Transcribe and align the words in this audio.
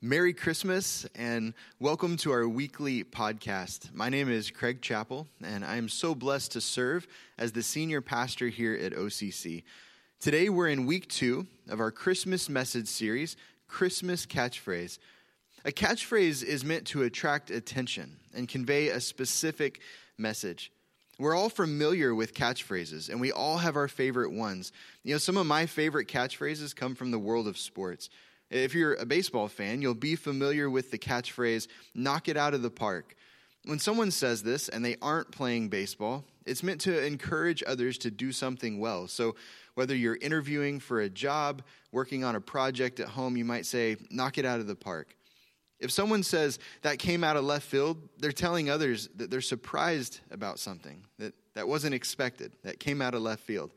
Merry 0.00 0.32
Christmas 0.32 1.06
and 1.16 1.54
welcome 1.80 2.16
to 2.18 2.30
our 2.30 2.46
weekly 2.48 3.02
podcast. 3.02 3.92
My 3.92 4.08
name 4.08 4.30
is 4.30 4.48
Craig 4.48 4.80
Chappell, 4.80 5.26
and 5.42 5.64
I 5.64 5.74
am 5.74 5.88
so 5.88 6.14
blessed 6.14 6.52
to 6.52 6.60
serve 6.60 7.08
as 7.36 7.50
the 7.50 7.64
senior 7.64 8.00
pastor 8.00 8.46
here 8.46 8.74
at 8.74 8.92
OCC. 8.92 9.64
Today, 10.20 10.50
we're 10.50 10.68
in 10.68 10.86
week 10.86 11.08
two 11.08 11.48
of 11.68 11.80
our 11.80 11.90
Christmas 11.90 12.48
message 12.48 12.86
series, 12.86 13.36
Christmas 13.66 14.24
Catchphrase. 14.24 15.00
A 15.64 15.72
catchphrase 15.72 16.44
is 16.44 16.64
meant 16.64 16.86
to 16.86 17.02
attract 17.02 17.50
attention 17.50 18.18
and 18.32 18.48
convey 18.48 18.90
a 18.90 19.00
specific 19.00 19.80
message. 20.16 20.70
We're 21.18 21.34
all 21.34 21.48
familiar 21.48 22.14
with 22.14 22.34
catchphrases, 22.34 23.10
and 23.10 23.20
we 23.20 23.32
all 23.32 23.56
have 23.56 23.74
our 23.74 23.88
favorite 23.88 24.30
ones. 24.30 24.70
You 25.02 25.14
know, 25.14 25.18
some 25.18 25.36
of 25.36 25.46
my 25.48 25.66
favorite 25.66 26.06
catchphrases 26.06 26.76
come 26.76 26.94
from 26.94 27.10
the 27.10 27.18
world 27.18 27.48
of 27.48 27.58
sports. 27.58 28.10
If 28.50 28.74
you're 28.74 28.94
a 28.94 29.04
baseball 29.04 29.48
fan, 29.48 29.82
you'll 29.82 29.94
be 29.94 30.16
familiar 30.16 30.70
with 30.70 30.90
the 30.90 30.98
catchphrase, 30.98 31.68
knock 31.94 32.28
it 32.28 32.36
out 32.36 32.54
of 32.54 32.62
the 32.62 32.70
park. 32.70 33.14
When 33.64 33.78
someone 33.78 34.10
says 34.10 34.42
this 34.42 34.68
and 34.68 34.84
they 34.84 34.96
aren't 35.02 35.30
playing 35.30 35.68
baseball, 35.68 36.24
it's 36.46 36.62
meant 36.62 36.80
to 36.82 37.04
encourage 37.04 37.62
others 37.66 37.98
to 37.98 38.10
do 38.10 38.32
something 38.32 38.78
well. 38.80 39.06
So, 39.06 39.36
whether 39.74 39.94
you're 39.94 40.16
interviewing 40.16 40.80
for 40.80 41.00
a 41.00 41.08
job, 41.08 41.62
working 41.92 42.24
on 42.24 42.34
a 42.34 42.40
project 42.40 42.98
at 42.98 43.08
home, 43.08 43.36
you 43.36 43.44
might 43.44 43.64
say, 43.64 43.96
knock 44.10 44.36
it 44.36 44.44
out 44.44 44.58
of 44.58 44.66
the 44.66 44.74
park. 44.74 45.14
If 45.78 45.92
someone 45.92 46.24
says 46.24 46.58
that 46.82 46.98
came 46.98 47.22
out 47.22 47.36
of 47.36 47.44
left 47.44 47.64
field, 47.64 48.08
they're 48.18 48.32
telling 48.32 48.70
others 48.70 49.08
that 49.14 49.30
they're 49.30 49.40
surprised 49.40 50.18
about 50.32 50.58
something 50.58 51.04
that, 51.20 51.32
that 51.54 51.68
wasn't 51.68 51.94
expected, 51.94 52.52
that 52.64 52.80
came 52.80 53.00
out 53.00 53.14
of 53.14 53.22
left 53.22 53.42
field. 53.42 53.70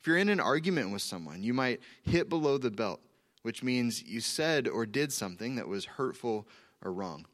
If 0.00 0.06
you're 0.06 0.16
in 0.16 0.30
an 0.30 0.40
argument 0.40 0.92
with 0.92 1.02
someone, 1.02 1.42
you 1.42 1.52
might 1.52 1.80
hit 2.02 2.30
below 2.30 2.56
the 2.56 2.70
belt 2.70 3.00
which 3.42 3.62
means 3.62 4.02
you 4.02 4.20
said 4.20 4.68
or 4.68 4.86
did 4.86 5.12
something 5.12 5.56
that 5.56 5.68
was 5.68 5.84
hurtful 5.84 6.46
or 6.82 6.92
wrong. 6.92 7.26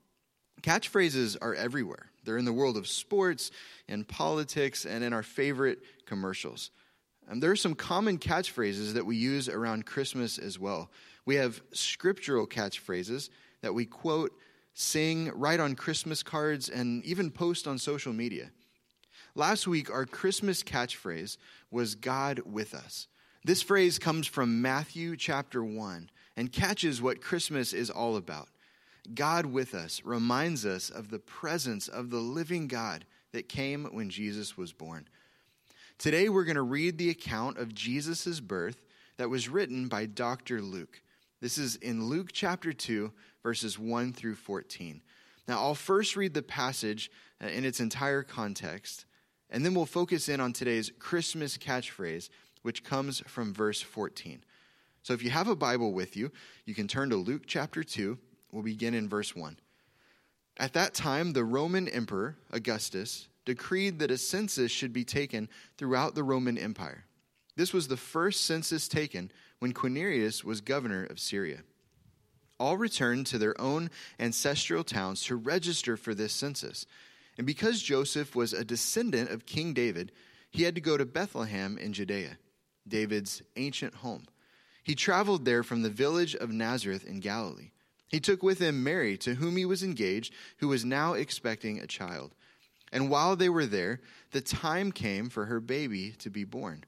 Catchphrases 0.63 1.37
are 1.41 1.55
everywhere. 1.55 2.11
They're 2.25 2.39
in 2.39 2.45
the 2.45 2.53
world 2.53 2.77
of 2.77 2.89
sports 2.89 3.51
and 3.89 4.07
politics 4.07 4.85
and 4.85 5.05
in 5.05 5.13
our 5.13 5.23
favorite 5.23 5.81
commercials. 6.07 6.71
And 7.29 7.43
there 7.43 7.51
are 7.51 7.57
some 7.57 7.75
common 7.75 8.19
catchphrases 8.19 8.95
that 8.95 9.07
we 9.07 9.17
use 9.17 9.49
around 9.49 9.87
Christmas 9.87 10.39
as 10.39 10.59
well. 10.59 10.91
We 11.25 11.37
have 11.37 11.61
scriptural 11.73 12.47
catchphrases 12.47 13.31
that 13.63 13.75
we 13.75 13.85
quote, 13.85 14.33
sing, 14.75 15.31
write 15.35 15.61
on 15.61 15.75
Christmas 15.75 16.23
cards, 16.23 16.69
and 16.69 17.05
even 17.05 17.31
post 17.31 17.67
on 17.67 17.79
social 17.79 18.13
media. 18.13 18.51
Last 19.35 19.67
week, 19.67 19.91
our 19.91 20.07
Christmas 20.07 20.63
catchphrase 20.63 21.37
was 21.71 21.95
God 21.95 22.41
with 22.45 22.75
us. 22.75 23.09
This 23.47 23.63
phrase 23.63 24.01
comes 24.01 24.27
from 24.27 24.61
Matthew 24.61 25.15
chapter 25.15 25.63
1 25.63 26.11
and 26.37 26.51
catches 26.51 27.01
what 27.01 27.23
Christmas 27.23 27.73
is 27.73 27.91
all 27.91 28.17
about. 28.17 28.49
God 29.15 29.47
with 29.47 29.73
us 29.73 30.03
reminds 30.05 30.67
us 30.67 30.91
of 30.91 31.11
the 31.11 31.21
presence 31.21 31.87
of 31.87 32.11
the 32.11 32.19
living 32.19 32.67
God 32.67 33.05
that 33.31 33.49
came 33.49 33.85
when 33.93 34.11
Jesus 34.11 34.57
was 34.57 34.73
born. 34.73 35.07
Today 35.97 36.29
we're 36.29 36.43
going 36.43 36.57
to 36.57 36.63
read 36.63 36.99
the 36.99 37.11
account 37.11 37.59
of 37.59 37.73
Jesus' 37.73 38.41
birth 38.41 38.83
that 39.17 39.31
was 39.31 39.49
written 39.49 39.87
by 39.87 40.07
Dr. 40.07 40.61
Luke. 40.61 41.01
This 41.41 41.57
is 41.57 41.77
in 41.77 42.07
Luke 42.07 42.31
chapter 42.33 42.73
2, 42.73 43.13
verses 43.45 43.79
1 43.79 44.13
through 44.13 44.35
14. 44.35 45.03
Now, 45.47 45.59
I'll 45.59 45.77
first 45.77 46.17
read 46.17 46.35
the 46.35 46.43
passage 46.43 47.13
uh, 47.41 47.47
in 47.47 47.65
its 47.65 47.79
entire 47.79 48.25
context, 48.25 49.05
and 49.51 49.65
then 49.65 49.73
we'll 49.73 49.87
focus 49.87 50.29
in 50.29 50.41
on 50.41 50.53
today's 50.53 50.91
Christmas 50.99 51.57
catchphrase 51.57 52.29
which 52.67 52.83
comes 52.83 53.23
from 53.29 53.55
verse 53.55 53.81
14. 53.81 54.43
So 55.05 55.15
if 55.15 55.23
you 55.23 55.31
have 55.31 55.47
a 55.47 55.55
Bible 55.55 55.93
with 55.93 56.17
you, 56.17 56.33
you 56.65 56.75
can 56.75 56.89
turn 56.89 57.11
to 57.11 57.17
Luke 57.17 57.43
chapter 57.47 57.85
2. 57.85 58.19
We'll 58.51 58.65
begin 58.65 58.93
in 58.93 59.09
verse 59.09 59.37
1. 59.37 59.57
At 60.57 60.73
that 60.73 60.93
time, 60.93 61.33
the 61.33 61.45
Roman 61.45 61.87
Emperor, 61.87 62.37
Augustus, 62.51 63.29
decreed 63.45 64.01
that 64.01 64.11
a 64.11 64.19
census 64.19 64.73
should 64.73 64.93
be 64.93 65.05
taken 65.05 65.49
throughout 65.79 66.17
the 66.17 66.25
Roman 66.25 66.59
Empire. 66.59 67.05
This 67.55 67.73
was 67.73 67.87
the 67.87 67.97
first 67.97 68.45
census 68.45 68.89
taken 68.89 69.31
when 69.61 69.73
Quirinius 69.73 70.43
was 70.43 70.61
governor 70.61 71.05
of 71.05 71.21
Syria. 71.21 71.61
All 72.59 72.77
returned 72.77 73.27
to 73.29 73.39
their 73.39 73.59
own 73.61 73.91
ancestral 74.19 74.83
towns 74.83 75.23
to 75.27 75.37
register 75.37 75.97
for 75.97 76.17
this 76.17 76.33
census. 76.33 76.85
And 77.39 77.47
because 77.47 77.81
Joseph 77.81 78.35
was 78.35 78.53
a 78.53 78.65
descendant 78.65 79.31
of 79.31 79.47
King 79.47 79.73
David, 79.73 80.11
he 80.51 80.65
had 80.65 80.75
to 80.75 80.81
go 80.81 80.97
to 80.97 81.07
Bethlehem 81.07 81.79
in 81.79 81.93
Judea 81.93 82.39
David's 82.89 83.43
ancient 83.57 83.95
home. 83.95 84.25
He 84.83 84.95
traveled 84.95 85.45
there 85.45 85.63
from 85.63 85.83
the 85.83 85.91
village 85.91 86.35
of 86.35 86.51
Nazareth 86.51 87.05
in 87.05 87.21
Galilee. 87.21 87.71
He 88.09 88.21
took 88.21 88.43
with 88.43 88.61
him 88.61 88.85
Mary, 88.85 89.17
to 89.19 89.35
whom 89.35 89.57
he 89.57 89.65
was 89.65 89.83
engaged, 89.83 90.33
who 90.59 90.69
was 90.69 90.85
now 90.85 91.15
expecting 91.15 91.81
a 91.81 91.87
child. 91.87 92.35
And 92.93 93.11
while 93.11 93.35
they 93.35 93.49
were 93.49 93.67
there, 93.67 94.01
the 94.31 94.41
time 94.41 94.93
came 94.93 95.29
for 95.29 95.47
her 95.47 95.59
baby 95.59 96.13
to 96.19 96.31
be 96.31 96.45
born. 96.45 96.85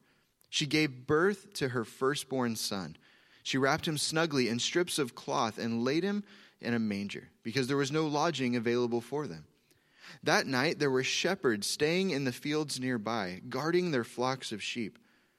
She 0.48 0.64
gave 0.64 1.06
birth 1.06 1.52
to 1.54 1.70
her 1.70 1.84
firstborn 1.84 2.54
son. 2.56 2.96
She 3.42 3.58
wrapped 3.58 3.88
him 3.88 3.98
snugly 3.98 4.48
in 4.48 4.60
strips 4.60 4.98
of 4.98 5.14
cloth 5.14 5.58
and 5.58 5.84
laid 5.84 6.04
him 6.04 6.22
in 6.60 6.74
a 6.74 6.78
manger, 6.78 7.30
because 7.42 7.66
there 7.66 7.76
was 7.76 7.92
no 7.92 8.06
lodging 8.06 8.54
available 8.56 9.00
for 9.00 9.26
them. 9.26 9.44
That 10.22 10.46
night 10.46 10.78
there 10.78 10.90
were 10.90 11.04
shepherds 11.04 11.66
staying 11.66 12.10
in 12.10 12.24
the 12.24 12.32
fields 12.32 12.80
nearby, 12.80 13.42
guarding 13.48 13.90
their 13.90 14.04
flocks 14.04 14.52
of 14.52 14.62
sheep. 14.62 14.98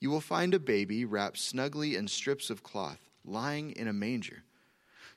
you 0.00 0.10
will 0.10 0.20
find 0.20 0.54
a 0.54 0.58
baby 0.58 1.04
wrapped 1.04 1.38
snugly 1.38 1.96
in 1.96 2.08
strips 2.08 2.50
of 2.50 2.62
cloth, 2.62 3.00
lying 3.24 3.70
in 3.72 3.88
a 3.88 3.92
manger. 3.92 4.42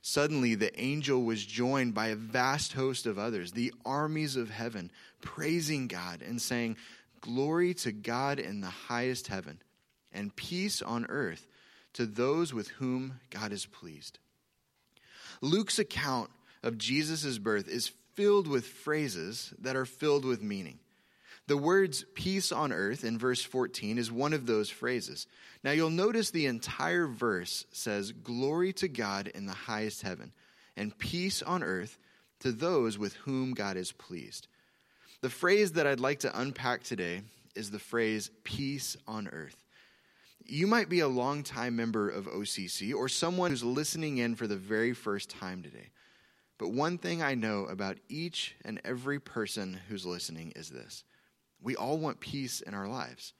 Suddenly, 0.02 0.54
the 0.54 0.78
angel 0.80 1.22
was 1.22 1.44
joined 1.44 1.92
by 1.92 2.08
a 2.08 2.16
vast 2.16 2.72
host 2.72 3.06
of 3.06 3.18
others, 3.18 3.52
the 3.52 3.72
armies 3.84 4.36
of 4.36 4.48
heaven, 4.48 4.90
praising 5.20 5.88
God 5.88 6.22
and 6.22 6.40
saying, 6.40 6.76
Glory 7.20 7.74
to 7.74 7.92
God 7.92 8.38
in 8.38 8.62
the 8.62 8.68
highest 8.68 9.26
heaven, 9.26 9.60
and 10.10 10.34
peace 10.34 10.80
on 10.80 11.04
earth 11.10 11.46
to 11.92 12.06
those 12.06 12.54
with 12.54 12.68
whom 12.68 13.20
God 13.28 13.52
is 13.52 13.66
pleased. 13.66 14.18
Luke's 15.42 15.78
account 15.78 16.30
of 16.62 16.78
Jesus' 16.78 17.38
birth 17.38 17.68
is 17.68 17.92
filled 18.14 18.46
with 18.46 18.66
phrases 18.66 19.52
that 19.58 19.76
are 19.76 19.84
filled 19.84 20.24
with 20.24 20.42
meaning. 20.42 20.78
The 21.50 21.56
words 21.56 22.04
peace 22.14 22.52
on 22.52 22.72
earth 22.72 23.02
in 23.02 23.18
verse 23.18 23.42
14 23.42 23.98
is 23.98 24.12
one 24.12 24.32
of 24.34 24.46
those 24.46 24.70
phrases. 24.70 25.26
Now 25.64 25.72
you'll 25.72 25.90
notice 25.90 26.30
the 26.30 26.46
entire 26.46 27.08
verse 27.08 27.66
says, 27.72 28.12
Glory 28.12 28.72
to 28.74 28.86
God 28.86 29.26
in 29.26 29.46
the 29.46 29.52
highest 29.52 30.02
heaven, 30.02 30.30
and 30.76 30.96
peace 30.96 31.42
on 31.42 31.64
earth 31.64 31.98
to 32.38 32.52
those 32.52 32.98
with 32.98 33.14
whom 33.14 33.52
God 33.52 33.76
is 33.76 33.90
pleased. 33.90 34.46
The 35.22 35.28
phrase 35.28 35.72
that 35.72 35.88
I'd 35.88 35.98
like 35.98 36.20
to 36.20 36.40
unpack 36.40 36.84
today 36.84 37.22
is 37.56 37.72
the 37.72 37.80
phrase 37.80 38.30
peace 38.44 38.96
on 39.08 39.26
earth. 39.26 39.64
You 40.46 40.68
might 40.68 40.88
be 40.88 41.00
a 41.00 41.08
longtime 41.08 41.74
member 41.74 42.08
of 42.08 42.26
OCC 42.26 42.94
or 42.94 43.08
someone 43.08 43.50
who's 43.50 43.64
listening 43.64 44.18
in 44.18 44.36
for 44.36 44.46
the 44.46 44.54
very 44.54 44.92
first 44.92 45.28
time 45.30 45.64
today. 45.64 45.88
But 46.58 46.70
one 46.70 46.96
thing 46.96 47.24
I 47.24 47.34
know 47.34 47.64
about 47.64 47.98
each 48.08 48.54
and 48.64 48.80
every 48.84 49.18
person 49.18 49.80
who's 49.88 50.06
listening 50.06 50.52
is 50.54 50.70
this 50.70 51.02
we 51.62 51.76
all 51.76 51.98
want 51.98 52.20
peace 52.20 52.60
in 52.60 52.74
our 52.74 52.88
lives. 52.88 53.32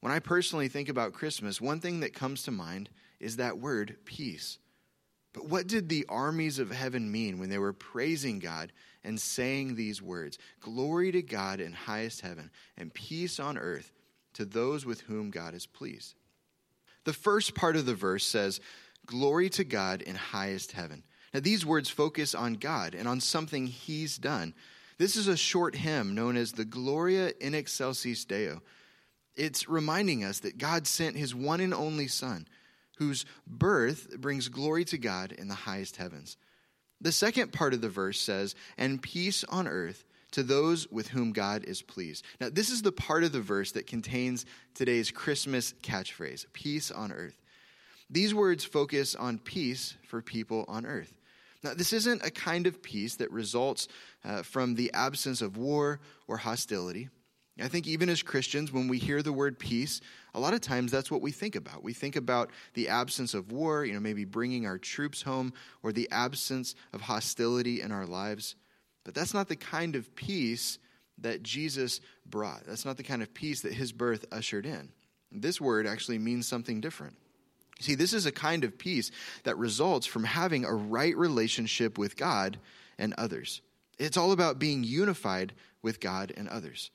When 0.00 0.12
I 0.12 0.18
personally 0.18 0.68
think 0.68 0.88
about 0.88 1.12
Christmas, 1.12 1.60
one 1.60 1.80
thing 1.80 2.00
that 2.00 2.14
comes 2.14 2.42
to 2.44 2.50
mind 2.50 2.90
is 3.20 3.36
that 3.36 3.58
word, 3.58 3.96
peace. 4.04 4.58
But 5.32 5.48
what 5.48 5.66
did 5.66 5.88
the 5.88 6.04
armies 6.08 6.58
of 6.58 6.70
heaven 6.70 7.10
mean 7.10 7.38
when 7.38 7.48
they 7.48 7.58
were 7.58 7.72
praising 7.72 8.38
God 8.38 8.72
and 9.04 9.20
saying 9.20 9.74
these 9.74 10.02
words? 10.02 10.38
Glory 10.60 11.12
to 11.12 11.22
God 11.22 11.60
in 11.60 11.72
highest 11.72 12.20
heaven, 12.20 12.50
and 12.76 12.92
peace 12.92 13.40
on 13.40 13.56
earth 13.56 13.92
to 14.34 14.44
those 14.44 14.84
with 14.84 15.02
whom 15.02 15.30
God 15.30 15.54
is 15.54 15.66
pleased. 15.66 16.14
The 17.04 17.12
first 17.12 17.54
part 17.54 17.76
of 17.76 17.86
the 17.86 17.94
verse 17.94 18.26
says, 18.26 18.60
Glory 19.06 19.48
to 19.50 19.64
God 19.64 20.02
in 20.02 20.14
highest 20.14 20.72
heaven. 20.72 21.02
Now, 21.34 21.40
these 21.40 21.64
words 21.64 21.88
focus 21.88 22.34
on 22.34 22.54
God 22.54 22.94
and 22.94 23.08
on 23.08 23.20
something 23.20 23.66
He's 23.66 24.18
done. 24.18 24.54
This 25.02 25.16
is 25.16 25.26
a 25.26 25.36
short 25.36 25.74
hymn 25.74 26.14
known 26.14 26.36
as 26.36 26.52
the 26.52 26.64
Gloria 26.64 27.32
in 27.40 27.56
Excelsis 27.56 28.24
Deo. 28.24 28.62
It's 29.34 29.68
reminding 29.68 30.22
us 30.22 30.38
that 30.38 30.58
God 30.58 30.86
sent 30.86 31.16
his 31.16 31.34
one 31.34 31.58
and 31.60 31.74
only 31.74 32.06
Son, 32.06 32.46
whose 32.98 33.26
birth 33.44 34.16
brings 34.20 34.46
glory 34.48 34.84
to 34.84 34.98
God 34.98 35.32
in 35.32 35.48
the 35.48 35.54
highest 35.54 35.96
heavens. 35.96 36.36
The 37.00 37.10
second 37.10 37.52
part 37.52 37.74
of 37.74 37.80
the 37.80 37.88
verse 37.88 38.20
says, 38.20 38.54
and 38.78 39.02
peace 39.02 39.42
on 39.48 39.66
earth 39.66 40.04
to 40.30 40.44
those 40.44 40.86
with 40.88 41.08
whom 41.08 41.32
God 41.32 41.64
is 41.64 41.82
pleased. 41.82 42.24
Now, 42.40 42.48
this 42.48 42.70
is 42.70 42.82
the 42.82 42.92
part 42.92 43.24
of 43.24 43.32
the 43.32 43.40
verse 43.40 43.72
that 43.72 43.88
contains 43.88 44.46
today's 44.72 45.10
Christmas 45.10 45.74
catchphrase 45.82 46.46
peace 46.52 46.92
on 46.92 47.10
earth. 47.10 47.42
These 48.08 48.36
words 48.36 48.64
focus 48.64 49.16
on 49.16 49.40
peace 49.40 49.96
for 50.06 50.22
people 50.22 50.64
on 50.68 50.86
earth. 50.86 51.12
Now, 51.62 51.74
this 51.74 51.92
isn't 51.92 52.24
a 52.24 52.30
kind 52.30 52.66
of 52.66 52.82
peace 52.82 53.16
that 53.16 53.30
results 53.30 53.88
uh, 54.24 54.42
from 54.42 54.74
the 54.74 54.92
absence 54.94 55.42
of 55.42 55.56
war 55.56 56.00
or 56.26 56.36
hostility. 56.38 57.08
I 57.60 57.68
think 57.68 57.86
even 57.86 58.08
as 58.08 58.22
Christians, 58.22 58.72
when 58.72 58.88
we 58.88 58.98
hear 58.98 59.22
the 59.22 59.32
word 59.32 59.58
peace, 59.58 60.00
a 60.34 60.40
lot 60.40 60.54
of 60.54 60.60
times 60.60 60.90
that's 60.90 61.10
what 61.10 61.20
we 61.20 61.30
think 61.30 61.54
about. 61.54 61.84
We 61.84 61.92
think 61.92 62.16
about 62.16 62.50
the 62.74 62.88
absence 62.88 63.34
of 63.34 63.52
war, 63.52 63.84
you 63.84 63.92
know, 63.92 64.00
maybe 64.00 64.24
bringing 64.24 64.66
our 64.66 64.78
troops 64.78 65.22
home, 65.22 65.52
or 65.82 65.92
the 65.92 66.08
absence 66.10 66.74
of 66.94 67.02
hostility 67.02 67.82
in 67.82 67.92
our 67.92 68.06
lives. 68.06 68.56
But 69.04 69.14
that's 69.14 69.34
not 69.34 69.48
the 69.48 69.56
kind 69.56 69.96
of 69.96 70.14
peace 70.14 70.78
that 71.18 71.42
Jesus 71.42 72.00
brought. 72.24 72.64
That's 72.64 72.86
not 72.86 72.96
the 72.96 73.02
kind 73.02 73.22
of 73.22 73.34
peace 73.34 73.60
that 73.60 73.74
his 73.74 73.92
birth 73.92 74.24
ushered 74.32 74.64
in. 74.64 74.90
This 75.30 75.60
word 75.60 75.86
actually 75.86 76.18
means 76.18 76.48
something 76.48 76.80
different. 76.80 77.16
See, 77.82 77.94
this 77.94 78.12
is 78.12 78.26
a 78.26 78.32
kind 78.32 78.64
of 78.64 78.78
peace 78.78 79.10
that 79.44 79.58
results 79.58 80.06
from 80.06 80.24
having 80.24 80.64
a 80.64 80.74
right 80.74 81.16
relationship 81.16 81.98
with 81.98 82.16
God 82.16 82.58
and 82.98 83.12
others. 83.14 83.60
It's 83.98 84.16
all 84.16 84.32
about 84.32 84.58
being 84.58 84.84
unified 84.84 85.52
with 85.82 86.00
God 86.00 86.32
and 86.36 86.48
others. 86.48 86.90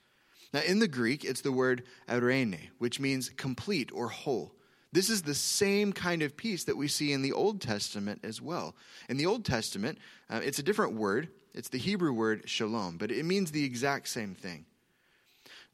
Now, 0.54 0.62
in 0.62 0.80
the 0.80 0.88
Greek, 0.88 1.26
it's 1.26 1.42
the 1.42 1.52
word 1.52 1.84
eirene, 2.08 2.70
which 2.78 3.00
means 3.00 3.30
complete 3.30 3.92
or 3.94 4.08
whole. 4.08 4.54
This 4.94 5.10
is 5.10 5.22
the 5.22 5.36
same 5.36 5.92
kind 5.92 6.22
of 6.22 6.38
peace 6.38 6.64
that 6.64 6.78
we 6.78 6.88
see 6.88 7.12
in 7.12 7.22
the 7.22 7.34
Old 7.34 7.62
Testament 7.62 8.22
as 8.24 8.42
well. 8.42 8.74
In 9.10 9.18
the 9.18 9.26
Old 9.26 9.44
Testament, 9.44 9.98
uh, 10.30 10.40
it's 10.42 10.60
a 10.60 10.64
different 10.64 10.94
word. 10.94 11.28
It's 11.54 11.70
the 11.70 11.78
Hebrew 11.78 12.14
word 12.14 12.44
shalom, 12.50 12.98
but 12.98 13.12
it 13.12 13.26
means 13.26 13.52
the 13.52 13.66
exact 13.66 14.08
same 14.08 14.34
thing. 14.34 14.66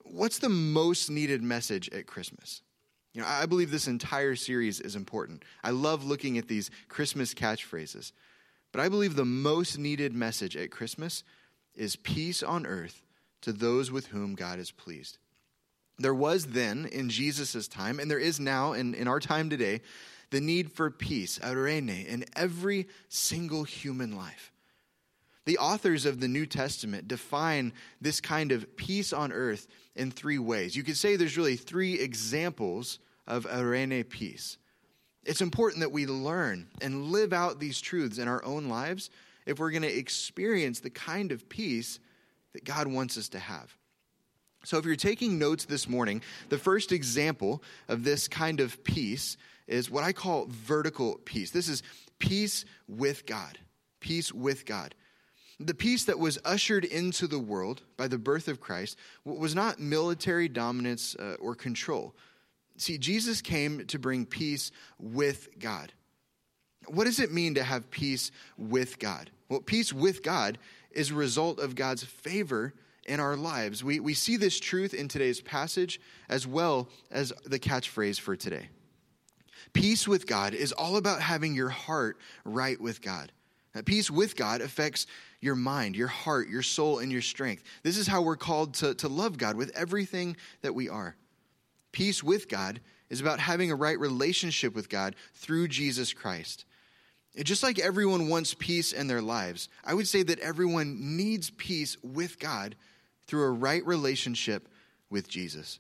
What's 0.04 0.40
the 0.40 0.50
most 0.50 1.10
needed 1.10 1.44
message 1.44 1.90
at 1.94 2.08
Christmas? 2.08 2.62
You 3.14 3.22
know, 3.22 3.28
I 3.28 3.46
believe 3.46 3.70
this 3.70 3.88
entire 3.88 4.36
series 4.36 4.80
is 4.80 4.96
important. 4.96 5.44
I 5.64 5.70
love 5.70 6.04
looking 6.04 6.38
at 6.38 6.48
these 6.48 6.72
Christmas 6.88 7.34
catchphrases. 7.34 8.12
But 8.72 8.82
I 8.82 8.90
believe 8.90 9.16
the 9.16 9.26
most 9.26 9.78
needed 9.78 10.14
message 10.14 10.58
at 10.58 10.72
Christmas 10.72 11.24
is 11.76 11.96
peace 11.96 12.42
on 12.42 12.66
earth 12.66 13.04
to 13.42 13.54
those 13.54 13.92
with 13.92 14.08
whom 14.08 14.34
God 14.34 14.58
is 14.58 14.72
pleased. 14.72 15.20
There 16.00 16.14
was 16.14 16.48
then 16.48 16.88
in 16.88 17.10
Jesus' 17.10 17.68
time, 17.68 18.00
and 18.00 18.10
there 18.10 18.20
is 18.20 18.40
now 18.40 18.74
in, 18.74 18.96
in 18.96 19.08
our 19.08 19.20
time 19.20 19.50
today, 19.50 19.82
the 20.32 20.42
need 20.42 20.72
for 20.72 20.90
peace, 20.90 21.38
eirene, 21.40 22.08
in 22.08 22.26
every 22.36 22.88
single 23.10 23.64
human 23.64 24.16
life. 24.16 24.53
The 25.46 25.58
authors 25.58 26.06
of 26.06 26.20
the 26.20 26.28
New 26.28 26.46
Testament 26.46 27.08
define 27.08 27.74
this 28.00 28.22
kind 28.22 28.52
of 28.52 28.76
peace 28.78 29.12
on 29.12 29.32
earth 29.32 29.68
in 29.96 30.10
three 30.10 30.40
ways. 30.40 30.76
You 30.76 30.84
could 30.84 30.98
say 30.98 31.16
there's 31.16 31.38
really 31.38 31.58
three 31.58 32.00
examples 32.00 33.00
of 33.28 33.46
eirene 33.46 34.08
peace. 34.08 34.58
It's 35.26 35.42
important 35.42 35.82
that 35.82 35.92
we 35.92 36.06
learn 36.06 36.68
and 36.82 37.06
live 37.06 37.34
out 37.34 37.60
these 37.60 37.80
truths 37.80 38.18
in 38.18 38.28
our 38.28 38.44
own 38.44 38.68
lives 38.68 39.10
if 39.46 39.60
we're 39.60 39.72
going 39.72 39.84
to 39.84 39.98
experience 39.98 40.80
the 40.80 40.90
kind 40.90 41.32
of 41.32 41.48
peace 41.50 42.00
that 42.54 42.64
God 42.64 42.88
wants 42.88 43.18
us 43.18 43.30
to 43.30 43.40
have. 43.40 43.76
So, 44.66 44.78
if 44.78 44.86
you're 44.86 44.96
taking 44.96 45.38
notes 45.38 45.66
this 45.66 45.90
morning, 45.90 46.22
the 46.48 46.58
first 46.58 46.94
example 46.94 47.62
of 47.90 48.06
this 48.06 48.30
kind 48.30 48.62
of 48.62 48.82
peace 48.86 49.36
is 49.68 49.92
what 49.92 50.06
I 50.06 50.14
call 50.14 50.46
vertical 50.48 51.20
peace. 51.26 51.52
This 51.52 51.68
is 51.68 51.84
peace 52.20 52.64
with 52.88 53.26
God. 53.26 53.60
Peace 54.00 54.32
with 54.32 54.66
God. 54.66 54.96
The 55.60 55.74
peace 55.74 56.06
that 56.06 56.20
was 56.20 56.40
ushered 56.44 56.86
into 56.86 57.28
the 57.28 57.40
world 57.40 57.84
by 57.96 58.08
the 58.08 58.18
birth 58.18 58.48
of 58.48 58.60
Christ 58.60 58.98
was 59.24 59.54
not 59.54 59.80
military 59.80 60.48
dominance 60.50 61.16
uh, 61.16 61.36
or 61.40 61.56
control. 61.56 62.16
See, 62.78 62.98
Jesus 62.98 63.42
came 63.42 63.86
to 63.88 64.00
bring 64.00 64.26
peace 64.26 64.72
with 65.00 65.60
God. 65.60 65.94
What 66.88 67.06
does 67.06 67.20
it 67.20 67.32
mean 67.32 67.56
to 67.56 67.64
have 67.64 67.92
peace 67.92 68.32
with 68.58 69.00
God? 69.00 69.30
Well, 69.48 69.62
peace 69.62 69.94
with 69.94 70.24
God 70.24 70.58
is 70.92 71.12
a 71.12 71.16
result 71.16 71.60
of 71.60 71.76
God's 71.76 72.04
favor 72.04 72.74
in 73.06 73.20
our 73.20 73.36
lives. 73.36 73.84
We, 73.84 74.00
we 74.00 74.14
see 74.14 74.38
this 74.38 74.60
truth 74.60 74.94
in 74.94 75.08
today's 75.08 75.42
passage 75.42 76.02
as 76.30 76.48
well 76.48 76.90
as 77.12 77.32
the 77.46 77.60
catchphrase 77.60 78.20
for 78.20 78.36
today. 78.36 78.70
Peace 79.74 80.08
with 80.08 80.28
God 80.28 80.54
is 80.54 80.72
all 80.72 80.98
about 80.98 81.22
having 81.22 81.54
your 81.54 81.70
heart 81.70 82.18
right 82.44 82.80
with 82.80 83.02
God. 83.02 83.32
Peace 83.82 84.12
with 84.12 84.36
God 84.36 84.62
affects 84.62 85.08
your 85.42 85.56
mind, 85.56 85.96
your 85.96 86.08
heart, 86.08 86.48
your 86.48 86.62
soul, 86.62 87.00
and 87.00 87.12
your 87.12 87.22
strength. 87.22 87.64
This 87.82 87.98
is 87.98 88.08
how 88.08 88.22
we're 88.22 88.36
called 88.36 88.76
to, 88.76 88.94
to 88.96 89.08
love 89.08 89.38
God 89.38 89.56
with 89.56 89.76
everything 89.76 90.38
that 90.62 90.76
we 90.76 90.90
are. 90.90 91.16
Peace 91.92 92.24
with 92.24 92.48
God 92.48 92.80
is 93.10 93.22
about 93.22 93.40
having 93.40 93.72
a 93.72 93.76
right 93.76 94.00
relationship 94.00 94.76
with 94.76 94.90
God 94.90 95.16
through 95.34 95.68
Jesus 95.68 96.14
Christ. 96.14 96.66
just 97.44 97.64
like 97.64 97.80
everyone 97.80 98.30
wants 98.30 98.54
peace 98.54 98.94
in 98.94 99.08
their 99.08 99.22
lives, 99.22 99.70
I 99.84 99.94
would 99.94 100.08
say 100.08 100.24
that 100.24 100.40
everyone 100.40 101.18
needs 101.18 101.50
peace 101.50 101.98
with 102.04 102.40
God 102.40 102.76
through 103.26 103.44
a 103.44 103.52
right 103.52 103.86
relationship 103.86 104.68
with 105.10 105.28
Jesus. 105.28 105.80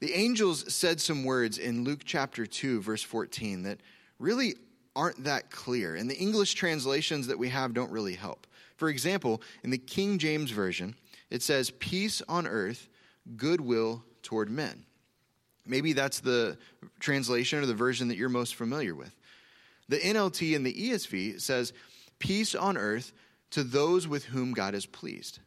The 0.00 0.12
angels 0.12 0.72
said 0.72 1.00
some 1.00 1.24
words 1.24 1.58
in 1.58 1.84
Luke 1.84 2.02
chapter 2.04 2.46
2, 2.46 2.80
verse 2.80 3.02
14, 3.02 3.62
that 3.62 3.80
really 4.18 4.54
aren't 4.96 5.24
that 5.24 5.50
clear, 5.50 5.96
and 5.96 6.08
the 6.08 6.16
English 6.16 6.54
translations 6.54 7.26
that 7.26 7.38
we 7.38 7.48
have 7.48 7.74
don't 7.74 7.90
really 7.90 8.14
help. 8.14 8.46
For 8.76 8.88
example, 8.88 9.42
in 9.62 9.70
the 9.70 9.78
King 9.78 10.18
James 10.18 10.50
Version, 10.50 10.94
it 11.30 11.42
says, 11.42 11.70
Peace 11.70 12.22
on 12.28 12.46
earth, 12.46 12.88
goodwill 13.36 14.04
toward 14.22 14.50
men. 14.50 14.84
Maybe 15.66 15.92
that's 15.92 16.20
the 16.20 16.58
translation 17.00 17.58
or 17.58 17.66
the 17.66 17.74
version 17.74 18.08
that 18.08 18.16
you're 18.16 18.28
most 18.28 18.54
familiar 18.54 18.94
with. 18.94 19.14
The 19.88 19.98
NLT 19.98 20.56
and 20.56 20.64
the 20.64 20.72
ESV 20.72 21.40
says, 21.40 21.72
Peace 22.18 22.54
on 22.54 22.76
earth 22.76 23.12
to 23.50 23.62
those 23.62 24.08
with 24.08 24.24
whom 24.24 24.52
God 24.52 24.74
is 24.74 24.86
pleased. 24.86 25.38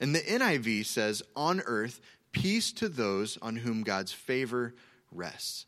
And 0.00 0.14
the 0.14 0.20
NIV 0.20 0.86
says, 0.86 1.22
On 1.36 1.60
earth, 1.60 2.00
peace 2.32 2.72
to 2.72 2.88
those 2.88 3.38
on 3.40 3.56
whom 3.56 3.82
God's 3.82 4.12
favor 4.12 4.74
rests. 5.10 5.66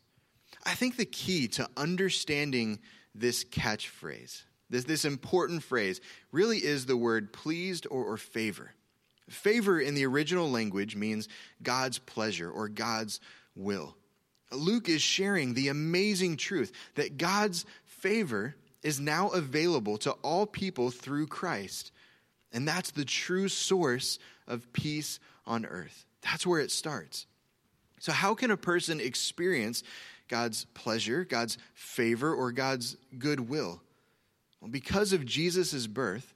I 0.65 0.73
think 0.73 0.97
the 0.97 1.05
key 1.05 1.47
to 1.49 1.69
understanding 1.77 2.79
this 3.15 3.43
catchphrase, 3.43 4.43
this, 4.69 4.83
this 4.83 5.05
important 5.05 5.63
phrase, 5.63 6.01
really 6.31 6.57
is 6.57 6.85
the 6.85 6.97
word 6.97 7.33
pleased 7.33 7.87
or, 7.89 8.03
or 8.03 8.17
favor. 8.17 8.71
Favor 9.29 9.79
in 9.79 9.95
the 9.95 10.05
original 10.05 10.49
language 10.49 10.95
means 10.95 11.27
God's 11.63 11.97
pleasure 11.97 12.49
or 12.49 12.67
God's 12.67 13.19
will. 13.55 13.95
Luke 14.51 14.87
is 14.89 15.01
sharing 15.01 15.53
the 15.53 15.69
amazing 15.69 16.37
truth 16.37 16.71
that 16.95 17.17
God's 17.17 17.65
favor 17.85 18.55
is 18.83 18.99
now 18.99 19.29
available 19.29 19.97
to 19.97 20.11
all 20.21 20.45
people 20.45 20.91
through 20.91 21.25
Christ. 21.25 21.91
And 22.53 22.67
that's 22.67 22.91
the 22.91 23.05
true 23.05 23.49
source 23.49 24.19
of 24.47 24.71
peace 24.73 25.19
on 25.45 25.65
earth. 25.65 26.05
That's 26.21 26.45
where 26.45 26.61
it 26.61 26.71
starts. 26.71 27.25
So, 27.99 28.11
how 28.11 28.35
can 28.35 28.51
a 28.51 28.57
person 28.57 28.99
experience 28.99 29.83
God's 30.27 30.65
pleasure, 30.73 31.23
God's 31.23 31.57
favor, 31.73 32.33
or 32.33 32.51
God's 32.51 32.97
goodwill? 33.17 33.81
Well, 34.61 34.71
because 34.71 35.13
of 35.13 35.25
Jesus' 35.25 35.87
birth, 35.87 36.33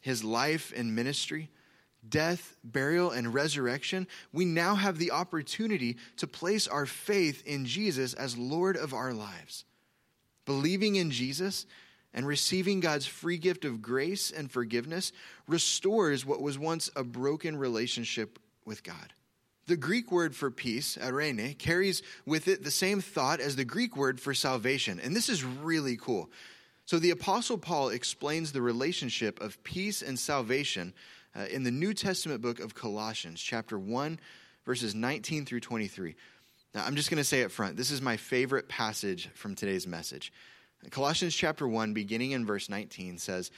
his 0.00 0.24
life 0.24 0.72
and 0.74 0.94
ministry, 0.94 1.50
death, 2.08 2.56
burial, 2.64 3.10
and 3.10 3.34
resurrection, 3.34 4.06
we 4.32 4.44
now 4.44 4.74
have 4.74 4.98
the 4.98 5.10
opportunity 5.10 5.96
to 6.16 6.26
place 6.26 6.66
our 6.66 6.86
faith 6.86 7.42
in 7.46 7.66
Jesus 7.66 8.14
as 8.14 8.36
Lord 8.36 8.76
of 8.76 8.94
our 8.94 9.12
lives. 9.12 9.64
Believing 10.46 10.96
in 10.96 11.10
Jesus 11.10 11.66
and 12.12 12.26
receiving 12.26 12.80
God's 12.80 13.06
free 13.06 13.38
gift 13.38 13.64
of 13.64 13.82
grace 13.82 14.30
and 14.30 14.50
forgiveness 14.50 15.12
restores 15.46 16.26
what 16.26 16.42
was 16.42 16.58
once 16.58 16.90
a 16.96 17.04
broken 17.04 17.56
relationship 17.56 18.38
with 18.64 18.82
God. 18.82 19.12
The 19.70 19.76
Greek 19.76 20.10
word 20.10 20.34
for 20.34 20.50
peace, 20.50 20.98
eirene, 21.00 21.56
carries 21.56 22.02
with 22.26 22.48
it 22.48 22.64
the 22.64 22.72
same 22.72 23.00
thought 23.00 23.38
as 23.38 23.54
the 23.54 23.64
Greek 23.64 23.96
word 23.96 24.20
for 24.20 24.34
salvation. 24.34 24.98
And 24.98 25.14
this 25.14 25.28
is 25.28 25.44
really 25.44 25.96
cool. 25.96 26.28
So 26.86 26.98
the 26.98 27.12
Apostle 27.12 27.56
Paul 27.56 27.90
explains 27.90 28.50
the 28.50 28.62
relationship 28.62 29.40
of 29.40 29.62
peace 29.62 30.02
and 30.02 30.18
salvation 30.18 30.92
uh, 31.36 31.42
in 31.52 31.62
the 31.62 31.70
New 31.70 31.94
Testament 31.94 32.42
book 32.42 32.58
of 32.58 32.74
Colossians, 32.74 33.40
chapter 33.40 33.78
1, 33.78 34.18
verses 34.66 34.96
19 34.96 35.46
through 35.46 35.60
23. 35.60 36.16
Now, 36.74 36.84
I'm 36.84 36.96
just 36.96 37.08
going 37.08 37.18
to 37.18 37.24
say 37.24 37.44
up 37.44 37.52
front, 37.52 37.76
this 37.76 37.92
is 37.92 38.02
my 38.02 38.16
favorite 38.16 38.68
passage 38.68 39.28
from 39.34 39.54
today's 39.54 39.86
message. 39.86 40.32
Colossians 40.90 41.36
chapter 41.36 41.68
1, 41.68 41.94
beginning 41.94 42.32
in 42.32 42.44
verse 42.44 42.68
19, 42.68 43.18
says, 43.18 43.52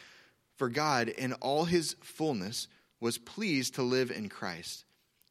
For 0.56 0.68
God, 0.68 1.08
in 1.08 1.32
all 1.32 1.64
his 1.64 1.96
fullness, 2.02 2.68
was 3.00 3.16
pleased 3.16 3.76
to 3.76 3.82
live 3.82 4.10
in 4.10 4.28
Christ 4.28 4.84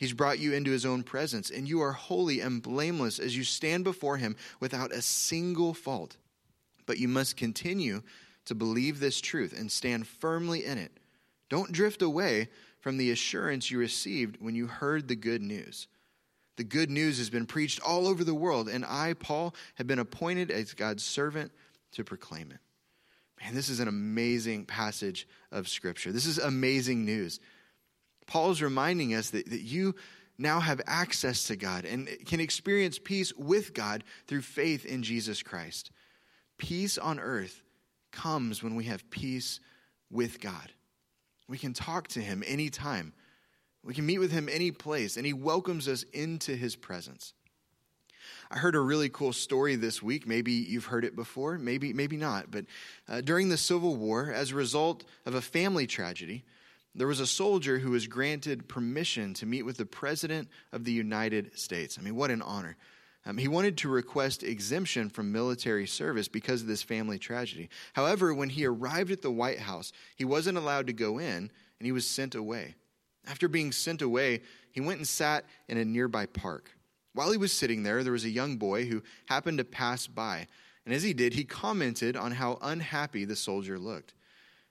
he's 0.00 0.14
brought 0.14 0.38
you 0.38 0.54
into 0.54 0.70
his 0.70 0.86
own 0.86 1.02
presence, 1.02 1.50
and 1.50 1.68
you 1.68 1.82
are 1.82 1.92
holy 1.92 2.40
and 2.40 2.62
blameless 2.62 3.18
as 3.18 3.36
you 3.36 3.44
stand 3.44 3.84
before 3.84 4.16
him 4.16 4.34
without 4.58 4.92
a 4.92 5.02
single 5.02 5.74
fault. 5.74 6.16
But 6.86 6.98
you 6.98 7.06
must 7.06 7.36
continue 7.36 8.02
to 8.46 8.54
believe 8.54 8.98
this 8.98 9.20
truth 9.20 9.56
and 9.56 9.70
stand 9.70 10.06
firmly 10.06 10.64
in 10.64 10.78
it. 10.78 10.90
Don't 11.50 11.70
drift 11.70 12.00
away 12.00 12.48
from 12.80 12.96
the 12.96 13.10
assurance 13.10 13.70
you 13.70 13.78
received 13.78 14.38
when 14.40 14.54
you 14.54 14.66
heard 14.66 15.06
the 15.06 15.16
good 15.16 15.42
news. 15.42 15.86
The 16.56 16.64
good 16.64 16.90
news 16.90 17.18
has 17.18 17.28
been 17.28 17.46
preached 17.46 17.80
all 17.82 18.08
over 18.08 18.24
the 18.24 18.34
world, 18.34 18.68
and 18.68 18.86
I, 18.86 19.12
Paul, 19.12 19.54
have 19.74 19.86
been 19.86 19.98
appointed 19.98 20.50
as 20.50 20.72
God's 20.72 21.04
servant 21.04 21.52
to 21.92 22.04
proclaim 22.04 22.50
it. 22.52 22.58
Man, 23.42 23.54
this 23.54 23.68
is 23.68 23.80
an 23.80 23.88
amazing 23.88 24.64
passage 24.64 25.28
of 25.52 25.68
Scripture. 25.68 26.10
This 26.10 26.26
is 26.26 26.38
amazing 26.38 27.04
news. 27.04 27.38
Paul 28.30 28.52
is 28.52 28.62
reminding 28.62 29.12
us 29.12 29.30
that, 29.30 29.50
that 29.50 29.62
you 29.62 29.96
now 30.38 30.60
have 30.60 30.80
access 30.86 31.48
to 31.48 31.56
God 31.56 31.84
and 31.84 32.08
can 32.26 32.38
experience 32.38 32.96
peace 32.96 33.34
with 33.34 33.74
God 33.74 34.04
through 34.28 34.42
faith 34.42 34.86
in 34.86 35.02
Jesus 35.02 35.42
Christ. 35.42 35.90
Peace 36.56 36.96
on 36.96 37.18
earth 37.18 37.64
comes 38.12 38.62
when 38.62 38.76
we 38.76 38.84
have 38.84 39.10
peace 39.10 39.58
with 40.12 40.40
God. 40.40 40.70
We 41.48 41.58
can 41.58 41.72
talk 41.72 42.06
to 42.08 42.20
him 42.20 42.44
anytime. 42.46 43.14
We 43.82 43.94
can 43.94 44.06
meet 44.06 44.20
with 44.20 44.30
him 44.30 44.48
any 44.48 44.70
place, 44.70 45.16
and 45.16 45.26
he 45.26 45.32
welcomes 45.32 45.88
us 45.88 46.04
into 46.12 46.54
his 46.54 46.76
presence. 46.76 47.34
I 48.48 48.58
heard 48.58 48.76
a 48.76 48.80
really 48.80 49.08
cool 49.08 49.32
story 49.32 49.74
this 49.74 50.04
week. 50.04 50.28
Maybe 50.28 50.52
you've 50.52 50.84
heard 50.84 51.04
it 51.04 51.16
before, 51.16 51.58
maybe, 51.58 51.92
maybe 51.92 52.16
not. 52.16 52.52
But 52.52 52.66
uh, 53.08 53.22
during 53.22 53.48
the 53.48 53.56
Civil 53.56 53.96
War, 53.96 54.32
as 54.32 54.52
a 54.52 54.54
result 54.56 55.02
of 55.26 55.34
a 55.34 55.42
family 55.42 55.88
tragedy, 55.88 56.44
there 56.94 57.06
was 57.06 57.20
a 57.20 57.26
soldier 57.26 57.78
who 57.78 57.90
was 57.90 58.06
granted 58.06 58.68
permission 58.68 59.32
to 59.34 59.46
meet 59.46 59.62
with 59.62 59.76
the 59.76 59.86
President 59.86 60.48
of 60.72 60.84
the 60.84 60.92
United 60.92 61.58
States. 61.58 61.98
I 61.98 62.02
mean, 62.02 62.16
what 62.16 62.30
an 62.30 62.42
honor. 62.42 62.76
Um, 63.26 63.36
he 63.36 63.48
wanted 63.48 63.76
to 63.78 63.88
request 63.88 64.42
exemption 64.42 65.10
from 65.10 65.30
military 65.30 65.86
service 65.86 66.26
because 66.26 66.62
of 66.62 66.68
this 66.68 66.82
family 66.82 67.18
tragedy. 67.18 67.68
However, 67.92 68.32
when 68.32 68.48
he 68.48 68.64
arrived 68.64 69.10
at 69.10 69.22
the 69.22 69.30
White 69.30 69.60
House, 69.60 69.92
he 70.16 70.24
wasn't 70.24 70.58
allowed 70.58 70.86
to 70.86 70.92
go 70.92 71.18
in 71.18 71.50
and 71.78 71.86
he 71.86 71.92
was 71.92 72.06
sent 72.06 72.34
away. 72.34 72.74
After 73.26 73.46
being 73.46 73.72
sent 73.72 74.00
away, 74.00 74.40
he 74.72 74.80
went 74.80 74.98
and 74.98 75.06
sat 75.06 75.44
in 75.68 75.76
a 75.76 75.84
nearby 75.84 76.26
park. 76.26 76.70
While 77.12 77.30
he 77.30 77.36
was 77.36 77.52
sitting 77.52 77.82
there, 77.82 78.02
there 78.02 78.12
was 78.12 78.24
a 78.24 78.30
young 78.30 78.56
boy 78.56 78.86
who 78.86 79.02
happened 79.26 79.58
to 79.58 79.64
pass 79.64 80.06
by. 80.06 80.46
And 80.86 80.94
as 80.94 81.02
he 81.02 81.12
did, 81.12 81.34
he 81.34 81.44
commented 81.44 82.16
on 82.16 82.32
how 82.32 82.58
unhappy 82.62 83.24
the 83.24 83.36
soldier 83.36 83.78
looked. 83.78 84.14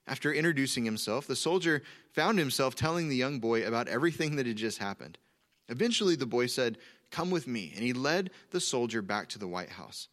After 0.09 0.33
introducing 0.33 0.85
himself, 0.85 1.27
the 1.27 1.35
soldier 1.35 1.83
found 2.13 2.39
himself 2.39 2.73
telling 2.73 3.09
the 3.09 3.15
young 3.15 3.39
boy 3.39 3.63
about 3.63 3.87
everything 3.87 4.37
that 4.37 4.47
had 4.47 4.55
just 4.55 4.79
happened. 4.79 5.19
Eventually, 5.67 6.15
the 6.15 6.25
boy 6.25 6.47
said, 6.47 6.79
Come 7.11 7.29
with 7.29 7.47
me. 7.47 7.71
And 7.75 7.83
he 7.83 7.93
led 7.93 8.31
the 8.49 8.59
soldier 8.59 9.03
back 9.03 9.29
to 9.29 9.39
the 9.39 9.47
White 9.47 9.69
House. 9.69 10.07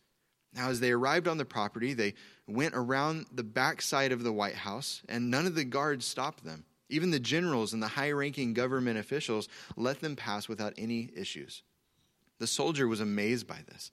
Now, 0.54 0.68
as 0.68 0.80
they 0.80 0.92
arrived 0.92 1.26
on 1.26 1.38
the 1.38 1.46
property, 1.46 1.94
they 1.94 2.12
went 2.46 2.74
around 2.74 3.26
the 3.32 3.42
back 3.42 3.80
side 3.80 4.12
of 4.12 4.22
the 4.22 4.32
White 4.32 4.54
House, 4.54 5.00
and 5.08 5.30
none 5.30 5.46
of 5.46 5.54
the 5.54 5.64
guards 5.64 6.04
stopped 6.04 6.44
them. 6.44 6.66
Even 6.90 7.10
the 7.10 7.18
generals 7.18 7.72
and 7.72 7.82
the 7.82 7.88
high 7.88 8.12
ranking 8.12 8.52
government 8.52 8.98
officials 8.98 9.48
let 9.76 10.00
them 10.00 10.14
pass 10.14 10.46
without 10.46 10.74
any 10.76 11.10
issues. 11.16 11.62
The 12.38 12.46
soldier 12.46 12.86
was 12.86 13.00
amazed 13.00 13.46
by 13.46 13.60
this. 13.66 13.90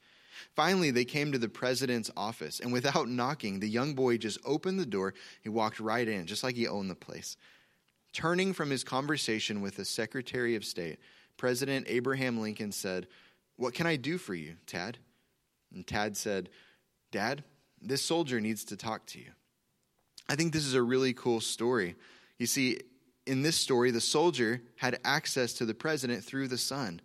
Finally, 0.56 0.92
they 0.92 1.06
came 1.06 1.32
to 1.32 1.38
the 1.38 1.50
president's 1.50 2.12
office, 2.16 2.60
and 2.60 2.72
without 2.72 3.08
knocking, 3.10 3.60
the 3.60 3.70
young 3.70 3.94
boy 3.94 4.18
just 4.18 4.40
opened 4.46 4.80
the 4.80 4.86
door. 4.86 5.14
He 5.42 5.50
walked 5.50 5.80
right 5.80 6.08
in, 6.08 6.26
just 6.26 6.44
like 6.44 6.56
he 6.56 6.68
owned 6.68 6.90
the 6.90 6.96
place. 6.96 7.38
Turning 8.14 8.54
from 8.54 8.70
his 8.70 8.84
conversation 8.84 9.62
with 9.62 9.76
the 9.76 9.86
Secretary 9.86 10.56
of 10.56 10.64
State, 10.64 11.00
President 11.38 11.88
Abraham 11.90 12.40
Lincoln 12.40 12.72
said, 12.72 13.08
What 13.56 13.74
can 13.74 13.88
I 13.88 13.96
do 13.96 14.18
for 14.18 14.36
you, 14.36 14.56
Tad? 14.68 15.00
And 15.74 15.86
Tad 15.86 16.16
said, 16.16 16.50
Dad, 17.12 17.44
this 17.82 18.02
soldier 18.02 18.40
needs 18.40 18.64
to 18.66 18.78
talk 18.78 19.06
to 19.08 19.20
you. 19.20 19.32
I 20.30 20.36
think 20.36 20.54
this 20.54 20.66
is 20.66 20.74
a 20.74 20.82
really 20.82 21.14
cool 21.14 21.42
story. 21.42 21.96
You 22.38 22.46
see, 22.46 22.80
in 23.26 23.42
this 23.42 23.56
story, 23.56 23.92
the 23.92 24.02
soldier 24.02 24.62
had 24.78 25.00
access 25.04 25.54
to 25.54 25.66
the 25.66 25.74
president 25.74 26.24
through 26.24 26.48
the 26.48 26.58
son. 26.58 27.02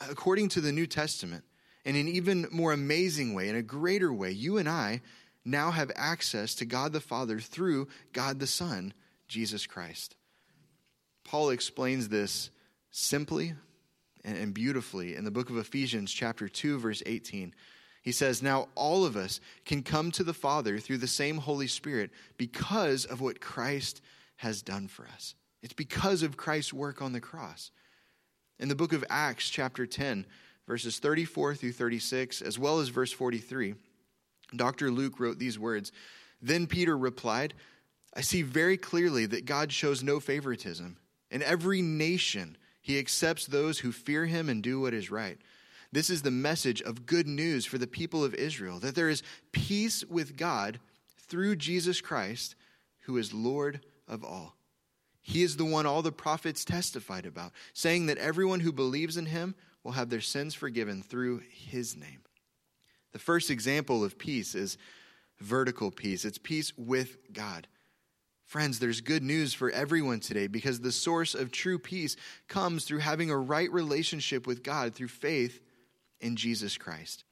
According 0.00 0.48
to 0.50 0.60
the 0.60 0.72
New 0.72 0.86
Testament, 0.86 1.44
in 1.84 1.96
an 1.96 2.08
even 2.08 2.46
more 2.50 2.72
amazing 2.72 3.34
way, 3.34 3.48
in 3.48 3.56
a 3.56 3.62
greater 3.62 4.12
way, 4.12 4.30
you 4.30 4.58
and 4.58 4.68
I 4.68 5.02
now 5.44 5.70
have 5.70 5.92
access 5.94 6.54
to 6.56 6.64
God 6.64 6.92
the 6.92 7.00
Father 7.00 7.38
through 7.38 7.88
God 8.12 8.40
the 8.40 8.46
Son, 8.46 8.94
Jesus 9.28 9.66
Christ. 9.66 10.16
Paul 11.24 11.50
explains 11.50 12.08
this 12.08 12.50
simply 12.90 13.54
and 14.24 14.54
beautifully 14.54 15.16
in 15.16 15.24
the 15.24 15.30
book 15.30 15.50
of 15.50 15.58
Ephesians, 15.58 16.12
chapter 16.12 16.48
2, 16.48 16.78
verse 16.78 17.02
18. 17.04 17.54
He 18.02 18.12
says, 18.12 18.42
Now 18.42 18.68
all 18.74 19.04
of 19.04 19.16
us 19.16 19.40
can 19.64 19.82
come 19.82 20.10
to 20.12 20.24
the 20.24 20.34
Father 20.34 20.78
through 20.78 20.98
the 20.98 21.06
same 21.06 21.38
Holy 21.38 21.66
Spirit 21.66 22.10
because 22.38 23.04
of 23.04 23.20
what 23.20 23.40
Christ 23.40 24.00
has 24.36 24.62
done 24.62 24.88
for 24.88 25.06
us. 25.06 25.34
It's 25.62 25.72
because 25.72 26.22
of 26.22 26.36
Christ's 26.36 26.72
work 26.72 27.00
on 27.00 27.12
the 27.12 27.20
cross. 27.20 27.70
In 28.58 28.68
the 28.68 28.74
book 28.74 28.92
of 28.92 29.04
Acts, 29.08 29.48
chapter 29.48 29.86
10, 29.86 30.26
verses 30.66 30.98
34 30.98 31.54
through 31.54 31.72
36, 31.72 32.42
as 32.42 32.58
well 32.58 32.80
as 32.80 32.88
verse 32.88 33.12
43, 33.12 33.74
Dr. 34.56 34.90
Luke 34.90 35.20
wrote 35.20 35.38
these 35.38 35.58
words 35.58 35.92
Then 36.40 36.66
Peter 36.66 36.96
replied, 36.96 37.54
I 38.14 38.20
see 38.20 38.42
very 38.42 38.76
clearly 38.76 39.26
that 39.26 39.44
God 39.44 39.72
shows 39.72 40.02
no 40.02 40.20
favoritism. 40.20 40.96
In 41.30 41.42
every 41.42 41.82
nation, 41.82 42.56
he 42.80 42.98
accepts 42.98 43.46
those 43.46 43.80
who 43.80 43.90
fear 43.90 44.26
him 44.26 44.48
and 44.48 44.62
do 44.62 44.80
what 44.80 44.94
is 44.94 45.10
right. 45.10 45.38
This 45.90 46.10
is 46.10 46.22
the 46.22 46.30
message 46.30 46.82
of 46.82 47.06
good 47.06 47.26
news 47.26 47.66
for 47.66 47.78
the 47.78 47.86
people 47.86 48.24
of 48.24 48.34
Israel 48.34 48.78
that 48.80 48.94
there 48.94 49.08
is 49.08 49.22
peace 49.52 50.04
with 50.04 50.36
God 50.36 50.80
through 51.18 51.56
Jesus 51.56 52.00
Christ, 52.00 52.54
who 53.02 53.16
is 53.16 53.32
Lord 53.32 53.80
of 54.06 54.24
all. 54.24 54.56
He 55.22 55.42
is 55.42 55.56
the 55.56 55.64
one 55.64 55.86
all 55.86 56.02
the 56.02 56.12
prophets 56.12 56.64
testified 56.64 57.24
about, 57.24 57.52
saying 57.72 58.06
that 58.06 58.18
everyone 58.18 58.60
who 58.60 58.72
believes 58.72 59.16
in 59.16 59.26
him 59.26 59.54
will 59.84 59.92
have 59.92 60.10
their 60.10 60.20
sins 60.20 60.54
forgiven 60.54 61.02
through 61.02 61.42
his 61.50 61.96
name. 61.96 62.22
The 63.12 63.18
first 63.18 63.50
example 63.50 64.02
of 64.02 64.18
peace 64.18 64.54
is 64.54 64.76
vertical 65.40 65.90
peace, 65.90 66.24
it's 66.24 66.38
peace 66.38 66.72
with 66.76 67.32
God. 67.32 67.68
Friends, 68.46 68.78
there's 68.78 69.00
good 69.00 69.22
news 69.22 69.54
for 69.54 69.70
everyone 69.70 70.20
today 70.20 70.46
because 70.46 70.80
the 70.80 70.92
source 70.92 71.34
of 71.34 71.50
true 71.50 71.78
peace 71.78 72.16
comes 72.46 72.84
through 72.84 72.98
having 72.98 73.30
a 73.30 73.38
right 73.38 73.72
relationship 73.72 74.46
with 74.46 74.62
God 74.62 74.94
through 74.94 75.08
faith 75.08 75.60
in 76.20 76.36
Jesus 76.36 76.76
Christ. 76.76 77.24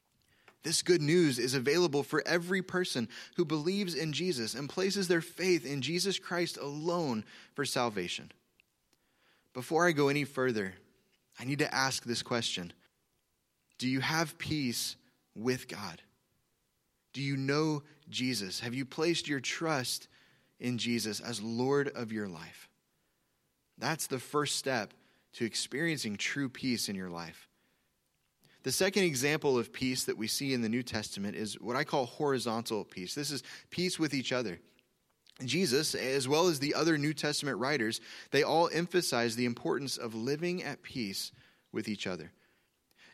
This 0.63 0.81
good 0.81 1.01
news 1.01 1.39
is 1.39 1.53
available 1.53 2.03
for 2.03 2.23
every 2.25 2.61
person 2.61 3.09
who 3.35 3.45
believes 3.45 3.95
in 3.95 4.13
Jesus 4.13 4.55
and 4.55 4.69
places 4.69 5.07
their 5.07 5.21
faith 5.21 5.65
in 5.65 5.81
Jesus 5.81 6.17
Christ 6.17 6.57
alone 6.57 7.25
for 7.53 7.65
salvation. 7.65 8.31
Before 9.53 9.87
I 9.87 9.91
go 9.91 10.07
any 10.07 10.23
further, 10.23 10.75
I 11.39 11.45
need 11.45 11.59
to 11.59 11.73
ask 11.73 12.03
this 12.03 12.23
question 12.23 12.73
Do 13.77 13.87
you 13.87 14.01
have 14.01 14.37
peace 14.37 14.95
with 15.35 15.67
God? 15.67 16.01
Do 17.13 17.21
you 17.21 17.37
know 17.37 17.83
Jesus? 18.09 18.59
Have 18.59 18.73
you 18.73 18.85
placed 18.85 19.27
your 19.27 19.39
trust 19.39 20.07
in 20.63 20.77
Jesus 20.77 21.19
as 21.19 21.41
Lord 21.41 21.89
of 21.89 22.11
your 22.11 22.27
life. 22.27 22.69
That's 23.77 24.07
the 24.07 24.17
first 24.17 24.55
step 24.55 24.93
to 25.33 25.45
experiencing 25.45 26.15
true 26.15 26.49
peace 26.49 26.89
in 26.89 26.95
your 26.95 27.09
life. 27.09 27.49
The 28.63 28.71
second 28.71 29.03
example 29.03 29.59
of 29.59 29.73
peace 29.73 30.05
that 30.05 30.17
we 30.17 30.27
see 30.27 30.53
in 30.53 30.61
the 30.61 30.69
New 30.69 30.83
Testament 30.83 31.35
is 31.35 31.59
what 31.59 31.75
I 31.75 31.83
call 31.83 32.05
horizontal 32.05 32.85
peace. 32.85 33.13
This 33.13 33.29
is 33.29 33.43
peace 33.69 33.99
with 33.99 34.13
each 34.13 34.31
other. 34.31 34.59
Jesus, 35.43 35.95
as 35.95 36.27
well 36.27 36.47
as 36.47 36.59
the 36.59 36.75
other 36.75 36.97
New 36.97 37.13
Testament 37.13 37.57
writers, 37.57 38.01
they 38.31 38.43
all 38.43 38.69
emphasize 38.71 39.35
the 39.35 39.45
importance 39.45 39.97
of 39.97 40.13
living 40.13 40.63
at 40.63 40.83
peace 40.83 41.31
with 41.71 41.87
each 41.87 42.05
other. 42.05 42.31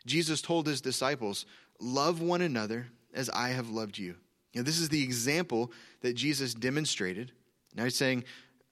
Jesus 0.06 0.42
told 0.42 0.66
his 0.66 0.80
disciples, 0.80 1.46
Love 1.80 2.20
one 2.20 2.42
another 2.42 2.88
as 3.14 3.30
I 3.30 3.50
have 3.50 3.70
loved 3.70 3.98
you. 3.98 4.16
You 4.52 4.60
know, 4.60 4.62
this 4.62 4.78
is 4.78 4.88
the 4.88 5.02
example 5.02 5.72
that 6.02 6.14
Jesus 6.14 6.54
demonstrated. 6.54 7.32
Now 7.74 7.84
he's 7.84 7.96
saying, 7.96 8.24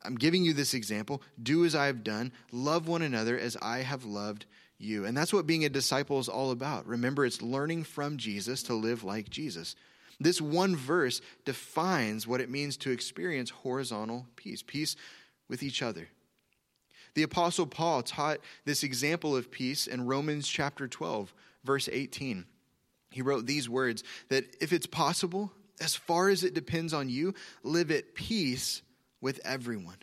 I'm 0.04 0.16
giving 0.16 0.44
you 0.44 0.52
this 0.52 0.74
example. 0.74 1.22
Do 1.42 1.64
as 1.64 1.74
I 1.74 1.86
have 1.86 2.04
done. 2.04 2.32
Love 2.52 2.86
one 2.86 3.02
another 3.02 3.38
as 3.38 3.56
I 3.62 3.78
have 3.78 4.04
loved 4.04 4.46
you. 4.78 5.04
And 5.04 5.16
that's 5.16 5.32
what 5.32 5.46
being 5.46 5.64
a 5.64 5.68
disciple 5.68 6.18
is 6.18 6.28
all 6.28 6.50
about. 6.50 6.86
Remember, 6.86 7.24
it's 7.24 7.42
learning 7.42 7.84
from 7.84 8.16
Jesus 8.16 8.62
to 8.64 8.74
live 8.74 9.04
like 9.04 9.30
Jesus. 9.30 9.74
This 10.20 10.40
one 10.40 10.74
verse 10.74 11.20
defines 11.44 12.26
what 12.26 12.40
it 12.40 12.50
means 12.50 12.76
to 12.78 12.90
experience 12.90 13.50
horizontal 13.50 14.26
peace, 14.36 14.62
peace 14.62 14.96
with 15.48 15.62
each 15.62 15.82
other. 15.82 16.08
The 17.14 17.22
Apostle 17.22 17.66
Paul 17.66 18.02
taught 18.02 18.38
this 18.64 18.82
example 18.82 19.36
of 19.36 19.50
peace 19.50 19.86
in 19.86 20.06
Romans 20.06 20.46
chapter 20.46 20.88
12, 20.88 21.32
verse 21.64 21.88
18. 21.90 22.44
He 23.10 23.22
wrote 23.22 23.46
these 23.46 23.68
words 23.68 24.04
that 24.28 24.44
if 24.60 24.72
it's 24.72 24.86
possible, 24.86 25.52
as 25.80 25.94
far 25.94 26.28
as 26.28 26.44
it 26.44 26.54
depends 26.54 26.92
on 26.92 27.08
you, 27.08 27.34
live 27.62 27.90
at 27.90 28.14
peace 28.14 28.82
with 29.20 29.40
everyone. 29.44 29.96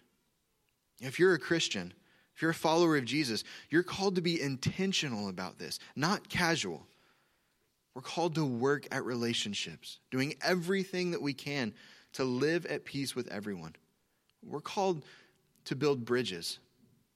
If 1.02 1.20
you're 1.20 1.34
a 1.34 1.40
Christian, 1.40 1.94
if 2.36 2.42
you're 2.42 2.52
a 2.52 2.56
follower 2.56 2.98
of 2.98 3.06
Jesus, 3.06 3.44
you're 3.70 3.84
called 3.84 4.16
to 4.16 4.22
be 4.22 4.42
intentional 4.42 5.30
about 5.30 5.60
this, 5.60 5.80
not 5.96 6.30
casual. 6.30 6.86
We're 7.96 8.02
called 8.02 8.36
to 8.36 8.46
work 8.46 8.88
at 8.92 9.06
relationships, 9.06 10.00
doing 10.12 10.36
everything 10.42 11.12
that 11.12 11.22
we 11.22 11.34
can 11.34 11.74
to 12.14 12.26
live 12.26 12.66
at 12.66 12.86
peace 12.86 13.16
with 13.16 13.28
everyone. 13.30 13.76
We're 14.46 14.60
called 14.60 15.04
to 15.66 15.76
build 15.76 16.06
bridges, 16.06 16.60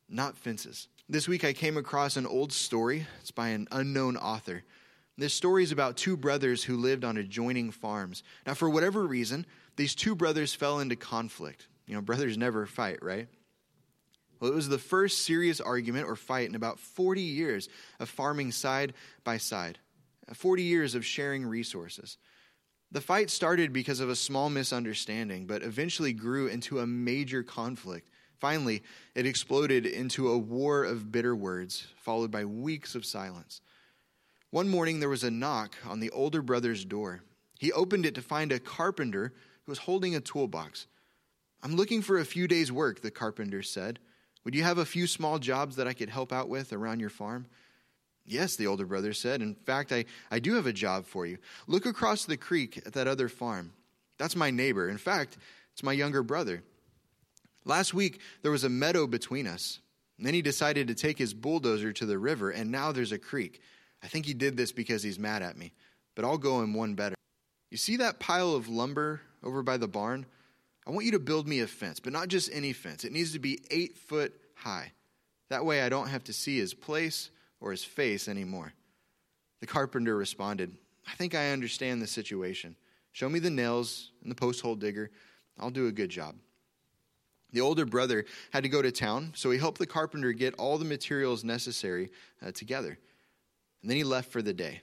not 0.07 0.37
fences. 0.37 0.87
This 1.09 1.27
week 1.27 1.43
I 1.43 1.53
came 1.53 1.75
across 1.75 2.15
an 2.15 2.25
old 2.25 2.53
story. 2.53 3.05
It's 3.19 3.31
by 3.31 3.49
an 3.49 3.67
unknown 3.71 4.15
author. 4.15 4.63
This 5.17 5.33
story 5.33 5.63
is 5.63 5.73
about 5.73 5.97
two 5.97 6.15
brothers 6.15 6.63
who 6.63 6.77
lived 6.77 7.03
on 7.03 7.17
adjoining 7.17 7.71
farms. 7.71 8.23
Now, 8.47 8.53
for 8.53 8.69
whatever 8.69 9.05
reason, 9.05 9.45
these 9.75 9.93
two 9.93 10.15
brothers 10.15 10.53
fell 10.53 10.79
into 10.79 10.95
conflict. 10.95 11.67
You 11.87 11.95
know, 11.95 12.01
brothers 12.01 12.37
never 12.37 12.65
fight, 12.65 13.03
right? 13.03 13.27
Well, 14.39 14.49
it 14.49 14.55
was 14.55 14.69
the 14.69 14.77
first 14.77 15.25
serious 15.25 15.59
argument 15.59 16.07
or 16.07 16.15
fight 16.15 16.47
in 16.47 16.55
about 16.55 16.79
40 16.79 17.21
years 17.21 17.67
of 17.99 18.07
farming 18.07 18.53
side 18.53 18.93
by 19.25 19.37
side, 19.37 19.77
40 20.35 20.63
years 20.63 20.95
of 20.95 21.05
sharing 21.05 21.45
resources. 21.45 22.17
The 22.91 23.01
fight 23.01 23.29
started 23.29 23.71
because 23.71 23.99
of 23.99 24.09
a 24.09 24.15
small 24.15 24.49
misunderstanding, 24.49 25.45
but 25.45 25.61
eventually 25.61 26.13
grew 26.13 26.47
into 26.47 26.79
a 26.79 26.87
major 26.87 27.43
conflict. 27.43 28.09
Finally, 28.39 28.81
it 29.15 29.25
exploded 29.25 29.85
into 29.85 30.29
a 30.29 30.37
war 30.37 30.83
of 30.85 31.11
bitter 31.11 31.35
words, 31.35 31.87
followed 31.97 32.31
by 32.31 32.45
weeks 32.45 32.95
of 32.95 33.05
silence. 33.05 33.61
One 34.49 34.69
morning, 34.69 34.99
there 34.99 35.09
was 35.09 35.23
a 35.23 35.29
knock 35.29 35.75
on 35.87 35.99
the 35.99 36.09
older 36.09 36.41
brother's 36.41 36.83
door. 36.83 37.21
He 37.59 37.71
opened 37.71 38.05
it 38.05 38.15
to 38.15 38.21
find 38.21 38.51
a 38.51 38.59
carpenter 38.59 39.33
who 39.65 39.71
was 39.71 39.79
holding 39.79 40.15
a 40.15 40.21
toolbox. 40.21 40.87
I'm 41.61 41.75
looking 41.75 42.01
for 42.01 42.17
a 42.17 42.25
few 42.25 42.47
days' 42.47 42.71
work, 42.71 43.01
the 43.01 43.11
carpenter 43.11 43.61
said. 43.61 43.99
Would 44.45 44.55
you 44.55 44.63
have 44.63 44.77
a 44.77 44.85
few 44.85 45.05
small 45.05 45.37
jobs 45.37 45.75
that 45.75 45.87
I 45.87 45.93
could 45.93 46.09
help 46.09 46.31
out 46.31 46.49
with 46.49 46.73
around 46.73 47.01
your 47.01 47.09
farm? 47.09 47.45
Yes, 48.29 48.55
the 48.55 48.67
older 48.67 48.85
brother 48.85 49.11
said. 49.11 49.41
In 49.41 49.55
fact, 49.55 49.91
I, 49.91 50.05
I 50.29 50.37
do 50.37 50.53
have 50.53 50.67
a 50.67 50.73
job 50.73 51.05
for 51.05 51.25
you. 51.25 51.39
Look 51.65 51.87
across 51.87 52.25
the 52.25 52.37
creek 52.37 52.77
at 52.85 52.93
that 52.93 53.07
other 53.07 53.27
farm. 53.27 53.73
That's 54.19 54.35
my 54.35 54.51
neighbor. 54.51 54.87
In 54.87 54.99
fact, 54.99 55.37
it's 55.73 55.81
my 55.81 55.93
younger 55.93 56.21
brother. 56.21 56.63
Last 57.65 57.93
week, 57.93 58.21
there 58.43 58.51
was 58.51 58.63
a 58.63 58.69
meadow 58.69 59.07
between 59.07 59.47
us. 59.47 59.79
Then 60.19 60.35
he 60.35 60.43
decided 60.43 60.87
to 60.87 60.95
take 60.95 61.17
his 61.17 61.33
bulldozer 61.33 61.91
to 61.93 62.05
the 62.05 62.19
river, 62.19 62.51
and 62.51 62.71
now 62.71 62.91
there's 62.91 63.11
a 63.11 63.17
creek. 63.17 63.61
I 64.03 64.07
think 64.07 64.27
he 64.27 64.33
did 64.33 64.55
this 64.55 64.71
because 64.71 65.01
he's 65.01 65.17
mad 65.17 65.41
at 65.41 65.57
me, 65.57 65.73
but 66.15 66.23
I'll 66.23 66.37
go 66.37 66.61
him 66.61 66.73
one 66.73 66.93
better. 66.93 67.15
You 67.71 67.77
see 67.77 67.97
that 67.97 68.19
pile 68.19 68.53
of 68.53 68.67
lumber 68.67 69.21
over 69.43 69.63
by 69.63 69.77
the 69.77 69.87
barn? 69.87 70.25
I 70.85 70.91
want 70.91 71.05
you 71.05 71.13
to 71.13 71.19
build 71.19 71.47
me 71.47 71.61
a 71.61 71.67
fence, 71.67 71.99
but 71.99 72.13
not 72.13 72.27
just 72.27 72.49
any 72.53 72.73
fence. 72.73 73.05
It 73.05 73.11
needs 73.11 73.33
to 73.33 73.39
be 73.39 73.59
eight 73.71 73.97
foot 73.97 74.33
high. 74.55 74.91
That 75.49 75.65
way 75.65 75.81
I 75.81 75.89
don't 75.89 76.09
have 76.09 76.25
to 76.25 76.33
see 76.33 76.59
his 76.59 76.73
place 76.73 77.31
or 77.61 77.71
his 77.71 77.83
face 77.83 78.27
anymore. 78.27 78.73
The 79.59 79.67
carpenter 79.67 80.15
responded, 80.15 80.75
I 81.07 81.15
think 81.15 81.35
I 81.35 81.51
understand 81.51 82.01
the 82.01 82.07
situation. 82.07 82.75
Show 83.11 83.29
me 83.29 83.39
the 83.39 83.49
nails 83.49 84.11
and 84.21 84.31
the 84.31 84.35
post 84.35 84.61
hole 84.61 84.75
digger. 84.75 85.11
I'll 85.59 85.71
do 85.71 85.87
a 85.87 85.91
good 85.91 86.09
job. 86.09 86.35
The 87.51 87.61
older 87.61 87.85
brother 87.85 88.25
had 88.51 88.63
to 88.63 88.69
go 88.69 88.81
to 88.81 88.91
town, 88.91 89.33
so 89.35 89.49
he 89.49 89.57
helped 89.57 89.79
the 89.79 89.87
carpenter 89.87 90.31
get 90.33 90.53
all 90.55 90.77
the 90.77 90.85
materials 90.85 91.43
necessary 91.43 92.11
uh, 92.45 92.51
together 92.51 92.99
and 93.81 93.89
then 93.89 93.97
he 93.97 94.03
left 94.03 94.31
for 94.31 94.41
the 94.41 94.53
day. 94.53 94.81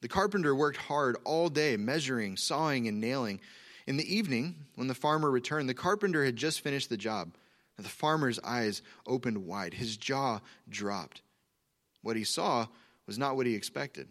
The 0.00 0.08
carpenter 0.08 0.54
worked 0.54 0.78
hard 0.78 1.16
all 1.24 1.48
day, 1.48 1.76
measuring, 1.76 2.36
sawing, 2.36 2.88
and 2.88 3.00
nailing. 3.00 3.40
In 3.86 3.96
the 3.96 4.14
evening, 4.14 4.56
when 4.74 4.88
the 4.88 4.94
farmer 4.94 5.30
returned, 5.30 5.68
the 5.68 5.74
carpenter 5.74 6.24
had 6.24 6.36
just 6.36 6.60
finished 6.60 6.88
the 6.88 6.96
job. 6.96 7.34
The 7.78 7.88
farmer's 7.88 8.38
eyes 8.44 8.80
opened 9.08 9.38
wide, 9.44 9.74
his 9.74 9.96
jaw 9.96 10.40
dropped. 10.68 11.22
What 12.02 12.16
he 12.16 12.24
saw 12.24 12.66
was 13.06 13.18
not 13.18 13.36
what 13.36 13.46
he 13.46 13.54
expected. 13.54 14.08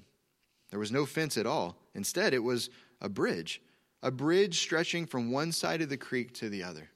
There 0.69 0.79
was 0.79 0.91
no 0.91 1.05
fence 1.05 1.37
at 1.37 1.45
all. 1.45 1.77
Instead, 1.93 2.33
it 2.33 2.43
was 2.43 2.69
a 3.01 3.09
bridge, 3.09 3.61
a 4.01 4.11
bridge 4.11 4.59
stretching 4.59 5.05
from 5.05 5.31
one 5.31 5.51
side 5.51 5.81
of 5.81 5.89
the 5.89 5.97
creek 5.97 6.33
to 6.35 6.49
the 6.49 6.63
other 6.63 6.89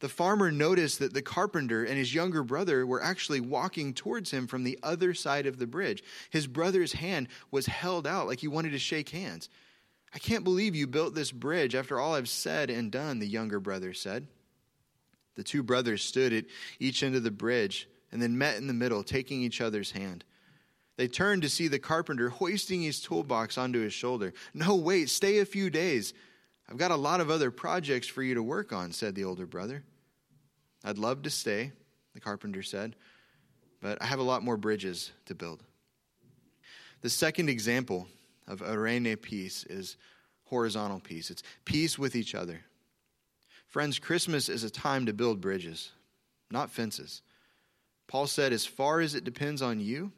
the 0.00 0.08
farmer 0.08 0.50
noticed 0.50 0.98
that 0.98 1.14
the 1.14 1.22
carpenter 1.22 1.84
and 1.84 1.96
his 1.96 2.14
younger 2.14 2.42
brother 2.42 2.86
were 2.86 3.02
actually 3.02 3.40
walking 3.40 3.94
towards 3.94 4.30
him 4.30 4.46
from 4.46 4.62
the 4.62 4.78
other 4.82 5.14
side 5.14 5.46
of 5.46 5.58
the 5.58 5.66
bridge. 5.66 6.02
His 6.30 6.46
brother's 6.46 6.92
hand 6.92 7.28
was 7.50 7.66
held 7.66 8.06
out 8.06 8.26
like 8.26 8.40
he 8.40 8.48
wanted 8.48 8.72
to 8.72 8.78
shake 8.78 9.08
hands. 9.08 9.48
I 10.14 10.18
can't 10.18 10.44
believe 10.44 10.74
you 10.74 10.86
built 10.86 11.14
this 11.14 11.32
bridge 11.32 11.74
after 11.74 11.98
all 11.98 12.14
I've 12.14 12.28
said 12.28 12.70
and 12.70 12.92
done, 12.92 13.18
the 13.18 13.26
younger 13.26 13.58
brother 13.58 13.94
said. 13.94 14.26
The 15.34 15.44
two 15.44 15.62
brothers 15.62 16.02
stood 16.02 16.32
at 16.32 16.44
each 16.78 17.02
end 17.02 17.14
of 17.14 17.22
the 17.22 17.30
bridge 17.30 17.88
and 18.12 18.20
then 18.22 18.38
met 18.38 18.56
in 18.56 18.66
the 18.66 18.74
middle, 18.74 19.02
taking 19.02 19.42
each 19.42 19.60
other's 19.60 19.92
hand. 19.92 20.24
They 20.96 21.08
turned 21.08 21.42
to 21.42 21.48
see 21.48 21.68
the 21.68 21.78
carpenter 21.78 22.30
hoisting 22.30 22.82
his 22.82 23.00
toolbox 23.00 23.58
onto 23.58 23.80
his 23.80 23.92
shoulder. 23.92 24.32
No, 24.54 24.76
wait, 24.76 25.10
stay 25.10 25.38
a 25.38 25.44
few 25.44 25.68
days. 25.68 26.14
I've 26.68 26.78
got 26.78 26.90
a 26.90 26.96
lot 26.96 27.20
of 27.20 27.30
other 27.30 27.50
projects 27.50 28.08
for 28.08 28.22
you 28.22 28.34
to 28.34 28.42
work 28.42 28.72
on, 28.72 28.92
said 28.92 29.14
the 29.14 29.24
older 29.24 29.46
brother. 29.46 29.82
I'd 30.84 30.98
love 30.98 31.22
to 31.22 31.30
stay, 31.30 31.72
the 32.14 32.20
carpenter 32.20 32.62
said, 32.62 32.96
but 33.82 34.00
I 34.00 34.06
have 34.06 34.20
a 34.20 34.24
lot 34.24 34.42
more 34.42 34.56
bridges 34.56 35.12
to 35.26 35.34
build. 35.34 35.62
The 37.02 37.10
second 37.10 37.48
example 37.48 38.08
of 38.48 38.60
eirene 38.60 39.20
peace 39.20 39.64
is 39.68 39.96
horizontal 40.44 41.00
peace. 41.00 41.30
It's 41.30 41.42
peace 41.64 41.98
with 41.98 42.16
each 42.16 42.34
other. 42.34 42.60
Friends, 43.66 43.98
Christmas 43.98 44.48
is 44.48 44.64
a 44.64 44.70
time 44.70 45.06
to 45.06 45.12
build 45.12 45.40
bridges, 45.40 45.92
not 46.50 46.70
fences. 46.70 47.20
Paul 48.08 48.26
said, 48.26 48.52
as 48.52 48.66
far 48.66 49.00
as 49.00 49.14
it 49.14 49.24
depends 49.24 49.62
on 49.62 49.80
you, 49.80 50.12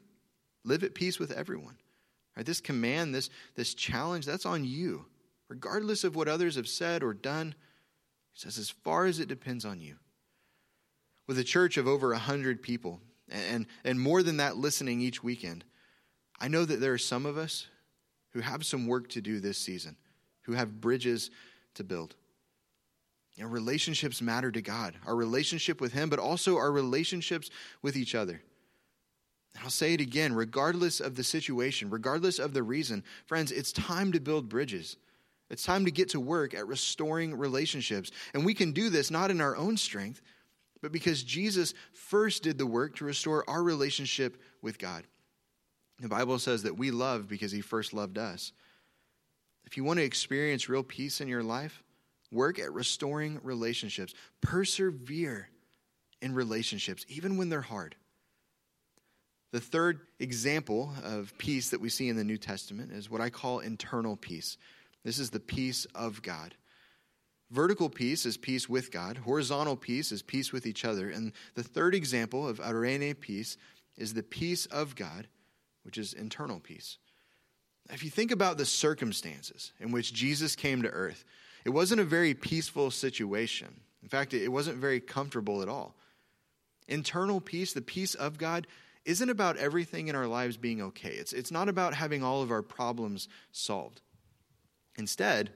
live 0.63 0.83
at 0.83 0.93
peace 0.93 1.19
with 1.19 1.31
everyone. 1.31 1.77
Right, 2.37 2.45
this 2.45 2.61
command, 2.61 3.13
this, 3.13 3.29
this 3.55 3.73
challenge, 3.73 4.25
that's 4.25 4.45
on 4.45 4.63
you 4.63 5.05
regardless 5.49 6.03
of 6.03 6.15
what 6.15 6.27
others 6.27 6.55
have 6.55 6.67
said 6.67 7.03
or 7.03 7.13
done. 7.13 7.53
He 8.31 8.39
says, 8.39 8.57
as 8.57 8.69
far 8.69 9.05
as 9.05 9.19
it 9.19 9.27
depends 9.27 9.65
on 9.65 9.81
you. 9.81 9.95
With 11.27 11.37
a 11.37 11.43
church 11.43 11.77
of 11.77 11.87
over 11.87 12.09
100 12.09 12.61
people, 12.61 13.01
and, 13.29 13.65
and 13.83 13.99
more 13.99 14.23
than 14.23 14.37
that 14.37 14.57
listening 14.57 15.01
each 15.01 15.23
weekend, 15.23 15.65
I 16.39 16.47
know 16.47 16.65
that 16.65 16.79
there 16.79 16.93
are 16.93 16.99
some 16.99 17.25
of 17.25 17.37
us 17.37 17.67
who 18.31 18.39
have 18.39 18.65
some 18.65 18.87
work 18.87 19.09
to 19.09 19.21
do 19.21 19.39
this 19.39 19.57
season, 19.57 19.97
who 20.43 20.53
have 20.53 20.79
bridges 20.79 21.29
to 21.73 21.83
build. 21.83 22.15
You 23.39 23.45
know, 23.45 23.51
relationships 23.51 24.21
matter 24.21 24.51
to 24.51 24.61
God, 24.61 24.95
our 25.05 25.15
relationship 25.15 25.79
with 25.79 25.93
Him, 25.93 26.09
but 26.09 26.19
also 26.19 26.57
our 26.57 26.73
relationships 26.73 27.49
with 27.81 27.95
each 27.95 28.13
other. 28.13 28.41
And 29.53 29.63
I'll 29.63 29.69
say 29.69 29.93
it 29.93 30.01
again, 30.01 30.33
regardless 30.33 30.99
of 30.99 31.15
the 31.15 31.23
situation, 31.23 31.89
regardless 31.89 32.37
of 32.37 32.53
the 32.53 32.63
reason, 32.63 33.01
friends, 33.27 33.53
it's 33.53 33.71
time 33.71 34.11
to 34.11 34.19
build 34.19 34.49
bridges. 34.49 34.97
It's 35.49 35.63
time 35.63 35.85
to 35.85 35.91
get 35.91 36.09
to 36.09 36.19
work 36.19 36.53
at 36.53 36.67
restoring 36.67 37.33
relationships. 37.33 38.11
And 38.33 38.45
we 38.45 38.53
can 38.53 38.73
do 38.73 38.89
this 38.89 39.09
not 39.09 39.31
in 39.31 39.39
our 39.39 39.55
own 39.55 39.77
strength, 39.77 40.21
but 40.81 40.91
because 40.91 41.23
Jesus 41.23 41.73
first 41.93 42.43
did 42.43 42.57
the 42.57 42.67
work 42.67 42.97
to 42.97 43.05
restore 43.05 43.49
our 43.49 43.63
relationship 43.63 44.35
with 44.61 44.77
God. 44.77 45.05
The 46.01 46.09
Bible 46.09 46.39
says 46.39 46.63
that 46.63 46.77
we 46.77 46.91
love 46.91 47.29
because 47.29 47.53
he 47.53 47.61
first 47.61 47.93
loved 47.93 48.17
us. 48.17 48.51
If 49.63 49.77
you 49.77 49.85
want 49.85 49.99
to 49.99 50.03
experience 50.03 50.67
real 50.67 50.83
peace 50.83 51.21
in 51.21 51.29
your 51.29 51.43
life, 51.43 51.83
work 52.31 52.59
at 52.59 52.73
restoring 52.73 53.39
relationships. 53.43 54.13
Persevere 54.41 55.49
in 56.21 56.33
relationships, 56.33 57.05
even 57.07 57.37
when 57.37 57.49
they're 57.49 57.61
hard. 57.61 57.95
The 59.51 59.59
third 59.59 60.01
example 60.19 60.93
of 61.03 61.35
peace 61.37 61.69
that 61.69 61.81
we 61.81 61.89
see 61.89 62.07
in 62.07 62.15
the 62.15 62.23
New 62.23 62.37
Testament 62.37 62.91
is 62.91 63.09
what 63.09 63.21
I 63.21 63.29
call 63.29 63.59
internal 63.59 64.15
peace. 64.15 64.57
This 65.03 65.17
is 65.17 65.31
the 65.31 65.39
peace 65.39 65.85
of 65.95 66.21
God. 66.21 66.55
Vertical 67.49 67.89
peace 67.89 68.27
is 68.27 68.37
peace 68.37 68.69
with 68.69 68.91
God. 68.91 69.17
Horizontal 69.17 69.75
peace 69.75 70.11
is 70.11 70.21
peace 70.21 70.53
with 70.53 70.67
each 70.67 70.85
other. 70.85 71.09
And 71.09 71.31
the 71.55 71.63
third 71.63 71.95
example 71.95 72.47
of 72.47 72.59
eirene 72.59 73.19
peace 73.19 73.57
is 73.97 74.13
the 74.13 74.21
peace 74.21 74.67
of 74.67 74.95
God, 74.95 75.27
which 75.83 75.97
is 75.97 76.13
internal 76.13 76.59
peace. 76.59 76.99
If 77.91 78.03
you 78.03 78.11
think 78.11 78.29
about 78.29 78.59
the 78.59 78.65
circumstances 78.65 79.73
in 79.79 79.91
which 79.91 80.13
Jesus 80.13 80.55
came 80.55 80.83
to 80.83 80.89
earth, 80.89 81.25
it 81.65 81.69
wasn't 81.69 82.01
a 82.01 82.05
very 82.05 82.33
peaceful 82.33 82.91
situation. 82.91 83.81
In 84.01 84.09
fact, 84.09 84.33
it 84.33 84.49
wasn't 84.49 84.77
very 84.77 84.99
comfortable 84.99 85.61
at 85.61 85.69
all. 85.69 85.95
Internal 86.87 87.41
peace, 87.41 87.73
the 87.73 87.81
peace 87.81 88.15
of 88.15 88.37
God, 88.37 88.65
isn't 89.05 89.29
about 89.29 89.57
everything 89.57 90.07
in 90.07 90.15
our 90.15 90.27
lives 90.27 90.57
being 90.57 90.81
okay. 90.81 91.09
It's, 91.11 91.33
it's 91.33 91.51
not 91.51 91.69
about 91.69 91.93
having 91.93 92.23
all 92.23 92.41
of 92.41 92.51
our 92.51 92.61
problems 92.61 93.27
solved. 93.51 94.01
Instead, 94.97 95.51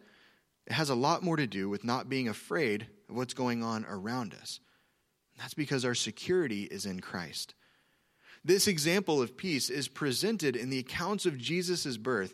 it 0.65 0.73
has 0.73 0.89
a 0.89 0.95
lot 0.95 1.23
more 1.23 1.37
to 1.37 1.47
do 1.47 1.69
with 1.69 1.83
not 1.83 2.09
being 2.09 2.27
afraid 2.27 2.87
of 3.09 3.15
what's 3.15 3.33
going 3.33 3.63
on 3.63 3.85
around 3.89 4.33
us. 4.33 4.59
That's 5.37 5.53
because 5.53 5.83
our 5.83 5.95
security 5.95 6.63
is 6.63 6.85
in 6.85 6.99
Christ. 6.99 7.55
This 8.45 8.67
example 8.67 9.21
of 9.21 9.37
peace 9.37 9.69
is 9.69 9.87
presented 9.87 10.55
in 10.55 10.69
the 10.69 10.79
accounts 10.79 11.25
of 11.25 11.37
Jesus' 11.37 11.97
birth, 11.97 12.33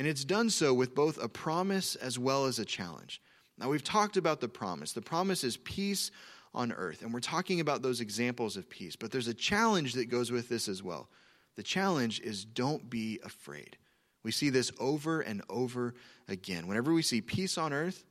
and 0.00 0.08
it's 0.08 0.24
done 0.24 0.48
so 0.48 0.72
with 0.72 0.94
both 0.94 1.22
a 1.22 1.28
promise 1.28 1.94
as 1.94 2.18
well 2.18 2.46
as 2.46 2.58
a 2.58 2.64
challenge. 2.64 3.20
Now, 3.58 3.68
we've 3.68 3.84
talked 3.84 4.16
about 4.16 4.40
the 4.40 4.48
promise. 4.48 4.94
The 4.94 5.02
promise 5.02 5.44
is 5.44 5.58
peace 5.58 6.10
on 6.54 6.72
earth, 6.72 7.02
and 7.02 7.12
we're 7.12 7.20
talking 7.20 7.60
about 7.60 7.82
those 7.82 8.00
examples 8.00 8.56
of 8.56 8.70
peace, 8.70 8.96
but 8.96 9.10
there's 9.12 9.28
a 9.28 9.34
challenge 9.34 9.92
that 9.92 10.06
goes 10.06 10.32
with 10.32 10.48
this 10.48 10.68
as 10.68 10.82
well. 10.82 11.10
The 11.56 11.62
challenge 11.62 12.18
is 12.20 12.46
don't 12.46 12.88
be 12.88 13.20
afraid. 13.22 13.76
We 14.22 14.30
see 14.30 14.48
this 14.48 14.72
over 14.80 15.20
and 15.20 15.42
over 15.50 15.92
again. 16.28 16.66
Whenever 16.66 16.94
we 16.94 17.02
see 17.02 17.20
peace 17.20 17.58
on 17.58 17.74
earth, 17.74 18.06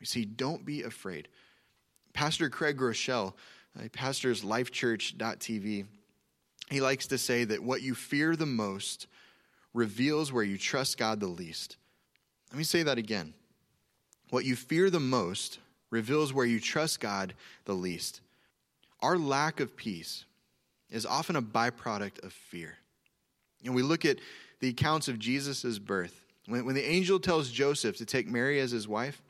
we 0.00 0.06
see 0.06 0.24
don't 0.24 0.64
be 0.64 0.82
afraid. 0.82 1.28
Pastor 2.14 2.48
Craig 2.48 2.78
Groeschel, 2.78 3.34
he 3.82 3.90
pastors 3.90 4.44
lifechurch.tv, 4.44 5.84
he 6.70 6.80
likes 6.80 7.06
to 7.08 7.18
say 7.18 7.44
that 7.44 7.62
what 7.62 7.82
you 7.82 7.94
fear 7.94 8.34
the 8.34 8.46
most 8.46 9.08
reveals 9.78 10.32
where 10.32 10.44
you 10.44 10.58
trust 10.58 10.98
God 10.98 11.20
the 11.20 11.26
least. 11.26 11.76
Let 12.50 12.58
me 12.58 12.64
say 12.64 12.82
that 12.82 12.98
again. 12.98 13.32
What 14.30 14.44
you 14.44 14.56
fear 14.56 14.90
the 14.90 15.00
most 15.00 15.58
reveals 15.90 16.32
where 16.32 16.44
you 16.44 16.60
trust 16.60 17.00
God 17.00 17.32
the 17.64 17.74
least. 17.74 18.20
Our 19.00 19.16
lack 19.16 19.60
of 19.60 19.76
peace 19.76 20.24
is 20.90 21.06
often 21.06 21.36
a 21.36 21.42
byproduct 21.42 22.24
of 22.24 22.32
fear. 22.32 22.76
And 23.64 23.74
we 23.74 23.82
look 23.82 24.04
at 24.04 24.18
the 24.60 24.68
accounts 24.68 25.08
of 25.08 25.18
Jesus' 25.18 25.78
birth. 25.78 26.24
When, 26.46 26.64
when 26.64 26.74
the 26.74 26.88
angel 26.88 27.20
tells 27.20 27.50
Joseph 27.50 27.96
to 27.98 28.04
take 28.04 28.26
Mary 28.26 28.60
as 28.60 28.72
his 28.72 28.88
wife, 28.88 29.22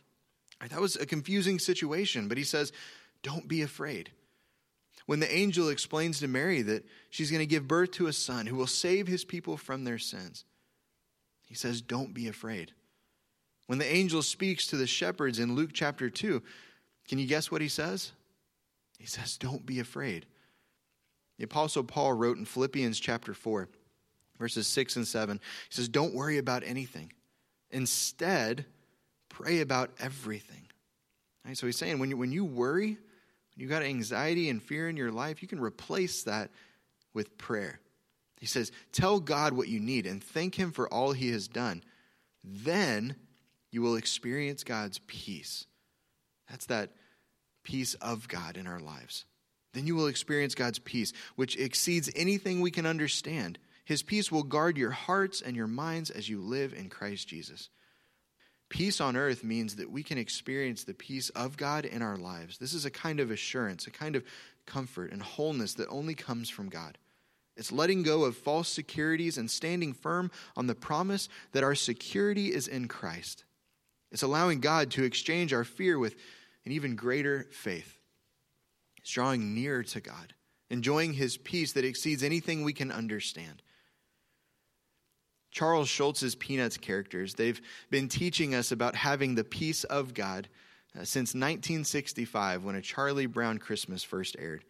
that 0.66 0.80
was 0.80 0.96
a 0.96 1.06
confusing 1.06 1.58
situation, 1.58 2.26
but 2.26 2.38
he 2.38 2.44
says, 2.44 2.72
Don't 3.22 3.46
be 3.46 3.62
afraid. 3.62 4.10
When 5.08 5.20
the 5.20 5.34
angel 5.34 5.70
explains 5.70 6.20
to 6.20 6.28
Mary 6.28 6.60
that 6.60 6.84
she's 7.08 7.30
going 7.30 7.40
to 7.40 7.46
give 7.46 7.66
birth 7.66 7.92
to 7.92 8.08
a 8.08 8.12
son 8.12 8.44
who 8.44 8.56
will 8.56 8.66
save 8.66 9.08
his 9.08 9.24
people 9.24 9.56
from 9.56 9.84
their 9.84 9.96
sins, 9.96 10.44
he 11.46 11.54
says, 11.54 11.80
Don't 11.80 12.12
be 12.12 12.28
afraid. 12.28 12.72
When 13.68 13.78
the 13.78 13.90
angel 13.90 14.20
speaks 14.20 14.66
to 14.66 14.76
the 14.76 14.86
shepherds 14.86 15.38
in 15.38 15.54
Luke 15.54 15.70
chapter 15.72 16.10
2, 16.10 16.42
can 17.08 17.18
you 17.18 17.26
guess 17.26 17.50
what 17.50 17.62
he 17.62 17.68
says? 17.68 18.12
He 18.98 19.06
says, 19.06 19.38
Don't 19.38 19.64
be 19.64 19.80
afraid. 19.80 20.26
The 21.38 21.44
Apostle 21.44 21.84
Paul 21.84 22.12
wrote 22.12 22.36
in 22.36 22.44
Philippians 22.44 23.00
chapter 23.00 23.32
4, 23.32 23.66
verses 24.38 24.66
6 24.66 24.96
and 24.96 25.08
7, 25.08 25.40
he 25.70 25.74
says, 25.74 25.88
Don't 25.88 26.12
worry 26.12 26.36
about 26.36 26.64
anything. 26.66 27.14
Instead, 27.70 28.66
pray 29.30 29.62
about 29.62 29.90
everything. 29.98 30.66
Right, 31.46 31.56
so 31.56 31.64
he's 31.64 31.78
saying 31.78 31.98
when 31.98 32.10
you, 32.10 32.18
when 32.18 32.30
you 32.30 32.44
worry, 32.44 32.98
you 33.58 33.66
got 33.66 33.82
anxiety 33.82 34.48
and 34.48 34.62
fear 34.62 34.88
in 34.88 34.96
your 34.96 35.10
life, 35.10 35.42
you 35.42 35.48
can 35.48 35.60
replace 35.60 36.22
that 36.22 36.50
with 37.12 37.36
prayer. 37.36 37.80
He 38.38 38.46
says, 38.46 38.70
Tell 38.92 39.18
God 39.18 39.52
what 39.52 39.68
you 39.68 39.80
need 39.80 40.06
and 40.06 40.22
thank 40.22 40.54
Him 40.54 40.70
for 40.70 40.88
all 40.88 41.12
He 41.12 41.30
has 41.32 41.48
done. 41.48 41.82
Then 42.44 43.16
you 43.70 43.82
will 43.82 43.96
experience 43.96 44.62
God's 44.64 45.00
peace. 45.06 45.66
That's 46.48 46.66
that 46.66 46.92
peace 47.64 47.94
of 47.94 48.28
God 48.28 48.56
in 48.56 48.66
our 48.66 48.80
lives. 48.80 49.24
Then 49.74 49.86
you 49.86 49.94
will 49.94 50.06
experience 50.06 50.54
God's 50.54 50.78
peace, 50.78 51.12
which 51.36 51.56
exceeds 51.56 52.10
anything 52.16 52.60
we 52.60 52.70
can 52.70 52.86
understand. 52.86 53.58
His 53.84 54.02
peace 54.02 54.32
will 54.32 54.42
guard 54.42 54.78
your 54.78 54.90
hearts 54.90 55.42
and 55.42 55.56
your 55.56 55.66
minds 55.66 56.10
as 56.10 56.28
you 56.28 56.40
live 56.40 56.72
in 56.72 56.88
Christ 56.88 57.28
Jesus. 57.28 57.68
Peace 58.68 59.00
on 59.00 59.16
earth 59.16 59.42
means 59.42 59.76
that 59.76 59.90
we 59.90 60.02
can 60.02 60.18
experience 60.18 60.84
the 60.84 60.94
peace 60.94 61.30
of 61.30 61.56
God 61.56 61.84
in 61.86 62.02
our 62.02 62.16
lives. 62.16 62.58
This 62.58 62.74
is 62.74 62.84
a 62.84 62.90
kind 62.90 63.18
of 63.18 63.30
assurance, 63.30 63.86
a 63.86 63.90
kind 63.90 64.14
of 64.14 64.24
comfort 64.66 65.10
and 65.10 65.22
wholeness 65.22 65.74
that 65.74 65.88
only 65.88 66.14
comes 66.14 66.50
from 66.50 66.68
God. 66.68 66.98
It's 67.56 67.72
letting 67.72 68.02
go 68.02 68.24
of 68.24 68.36
false 68.36 68.68
securities 68.68 69.38
and 69.38 69.50
standing 69.50 69.92
firm 69.92 70.30
on 70.56 70.66
the 70.66 70.74
promise 70.74 71.28
that 71.52 71.64
our 71.64 71.74
security 71.74 72.52
is 72.52 72.68
in 72.68 72.88
Christ. 72.88 73.44
It's 74.12 74.22
allowing 74.22 74.60
God 74.60 74.90
to 74.92 75.04
exchange 75.04 75.52
our 75.52 75.64
fear 75.64 75.98
with 75.98 76.14
an 76.64 76.72
even 76.72 76.94
greater 76.94 77.48
faith. 77.50 77.98
It's 78.98 79.10
drawing 79.10 79.54
nearer 79.54 79.82
to 79.82 80.00
God, 80.00 80.34
enjoying 80.70 81.14
His 81.14 81.36
peace 81.36 81.72
that 81.72 81.84
exceeds 81.84 82.22
anything 82.22 82.62
we 82.62 82.72
can 82.72 82.92
understand. 82.92 83.62
Charles 85.50 85.88
Schulz's 85.88 86.34
Peanuts 86.34 86.76
characters, 86.76 87.34
they've 87.34 87.60
been 87.90 88.08
teaching 88.08 88.54
us 88.54 88.72
about 88.72 88.94
having 88.94 89.34
the 89.34 89.44
peace 89.44 89.84
of 89.84 90.14
God 90.14 90.48
uh, 90.94 91.04
since 91.04 91.34
1965 91.34 92.64
when 92.64 92.74
a 92.74 92.82
Charlie 92.82 93.26
Brown 93.26 93.58
Christmas 93.58 94.02
first 94.02 94.36
aired. 94.38 94.64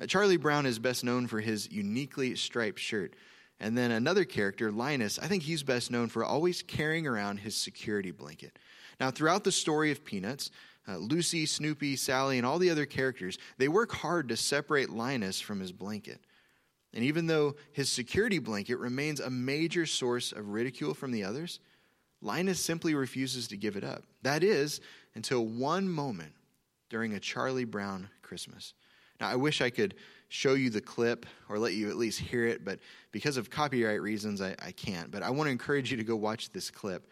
Uh, 0.00 0.06
Charlie 0.06 0.36
Brown 0.36 0.66
is 0.66 0.78
best 0.78 1.04
known 1.04 1.26
for 1.26 1.40
his 1.40 1.70
uniquely 1.70 2.34
striped 2.34 2.78
shirt. 2.78 3.14
And 3.60 3.78
then 3.78 3.92
another 3.92 4.24
character, 4.24 4.72
Linus, 4.72 5.18
I 5.18 5.28
think 5.28 5.44
he's 5.44 5.62
best 5.62 5.90
known 5.90 6.08
for 6.08 6.24
always 6.24 6.62
carrying 6.62 7.06
around 7.06 7.38
his 7.38 7.56
security 7.56 8.10
blanket. 8.10 8.58
Now, 8.98 9.10
throughout 9.10 9.44
the 9.44 9.52
story 9.52 9.92
of 9.92 10.04
Peanuts, 10.04 10.50
uh, 10.88 10.96
Lucy, 10.96 11.46
Snoopy, 11.46 11.94
Sally, 11.96 12.38
and 12.38 12.46
all 12.46 12.58
the 12.58 12.70
other 12.70 12.86
characters, 12.86 13.38
they 13.58 13.68
work 13.68 13.92
hard 13.92 14.28
to 14.28 14.36
separate 14.36 14.90
Linus 14.90 15.40
from 15.40 15.60
his 15.60 15.70
blanket. 15.70 16.20
And 16.94 17.04
even 17.04 17.26
though 17.26 17.56
his 17.72 17.90
security 17.90 18.38
blanket 18.38 18.76
remains 18.76 19.20
a 19.20 19.30
major 19.30 19.86
source 19.86 20.32
of 20.32 20.50
ridicule 20.50 20.94
from 20.94 21.10
the 21.10 21.24
others, 21.24 21.58
Linus 22.20 22.60
simply 22.60 22.94
refuses 22.94 23.48
to 23.48 23.56
give 23.56 23.76
it 23.76 23.84
up. 23.84 24.04
That 24.22 24.44
is, 24.44 24.80
until 25.14 25.44
one 25.46 25.88
moment 25.88 26.32
during 26.88 27.14
a 27.14 27.20
Charlie 27.20 27.64
Brown 27.64 28.08
Christmas. 28.22 28.74
Now, 29.20 29.28
I 29.28 29.36
wish 29.36 29.60
I 29.60 29.70
could 29.70 29.94
show 30.28 30.54
you 30.54 30.70
the 30.70 30.80
clip 30.80 31.26
or 31.48 31.58
let 31.58 31.74
you 31.74 31.88
at 31.88 31.96
least 31.96 32.20
hear 32.20 32.46
it, 32.46 32.64
but 32.64 32.78
because 33.10 33.36
of 33.36 33.50
copyright 33.50 34.00
reasons, 34.00 34.40
I, 34.40 34.54
I 34.64 34.72
can't. 34.72 35.10
But 35.10 35.22
I 35.22 35.30
want 35.30 35.46
to 35.48 35.52
encourage 35.52 35.90
you 35.90 35.96
to 35.96 36.04
go 36.04 36.16
watch 36.16 36.50
this 36.52 36.70
clip. 36.70 37.08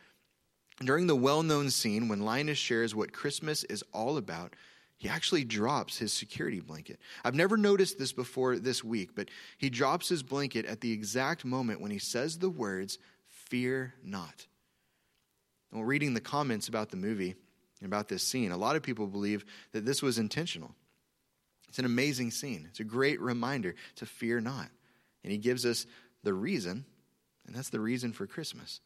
During 0.82 1.06
the 1.06 1.16
well 1.16 1.42
known 1.42 1.70
scene 1.70 2.08
when 2.08 2.20
Linus 2.20 2.56
shares 2.58 2.94
what 2.94 3.12
Christmas 3.12 3.64
is 3.64 3.84
all 3.92 4.16
about, 4.16 4.54
he 5.00 5.08
actually 5.08 5.44
drops 5.44 5.96
his 5.96 6.12
security 6.12 6.60
blanket. 6.60 7.00
I've 7.24 7.34
never 7.34 7.56
noticed 7.56 7.98
this 7.98 8.12
before 8.12 8.58
this 8.58 8.84
week, 8.84 9.14
but 9.14 9.30
he 9.56 9.70
drops 9.70 10.10
his 10.10 10.22
blanket 10.22 10.66
at 10.66 10.82
the 10.82 10.92
exact 10.92 11.42
moment 11.42 11.80
when 11.80 11.90
he 11.90 11.98
says 11.98 12.38
the 12.38 12.50
words, 12.50 12.98
Fear 13.26 13.94
not. 14.04 14.46
Well, 15.72 15.84
reading 15.84 16.12
the 16.12 16.20
comments 16.20 16.68
about 16.68 16.90
the 16.90 16.98
movie 16.98 17.34
and 17.80 17.86
about 17.86 18.08
this 18.08 18.22
scene, 18.22 18.52
a 18.52 18.58
lot 18.58 18.76
of 18.76 18.82
people 18.82 19.06
believe 19.06 19.46
that 19.72 19.86
this 19.86 20.02
was 20.02 20.18
intentional. 20.18 20.74
It's 21.70 21.78
an 21.78 21.86
amazing 21.86 22.30
scene. 22.30 22.66
It's 22.68 22.80
a 22.80 22.84
great 22.84 23.22
reminder 23.22 23.76
to 23.96 24.04
fear 24.04 24.38
not. 24.38 24.68
And 25.24 25.32
he 25.32 25.38
gives 25.38 25.64
us 25.64 25.86
the 26.24 26.34
reason, 26.34 26.84
and 27.46 27.56
that's 27.56 27.70
the 27.70 27.80
reason 27.80 28.12
for 28.12 28.26
Christmas. 28.26 28.82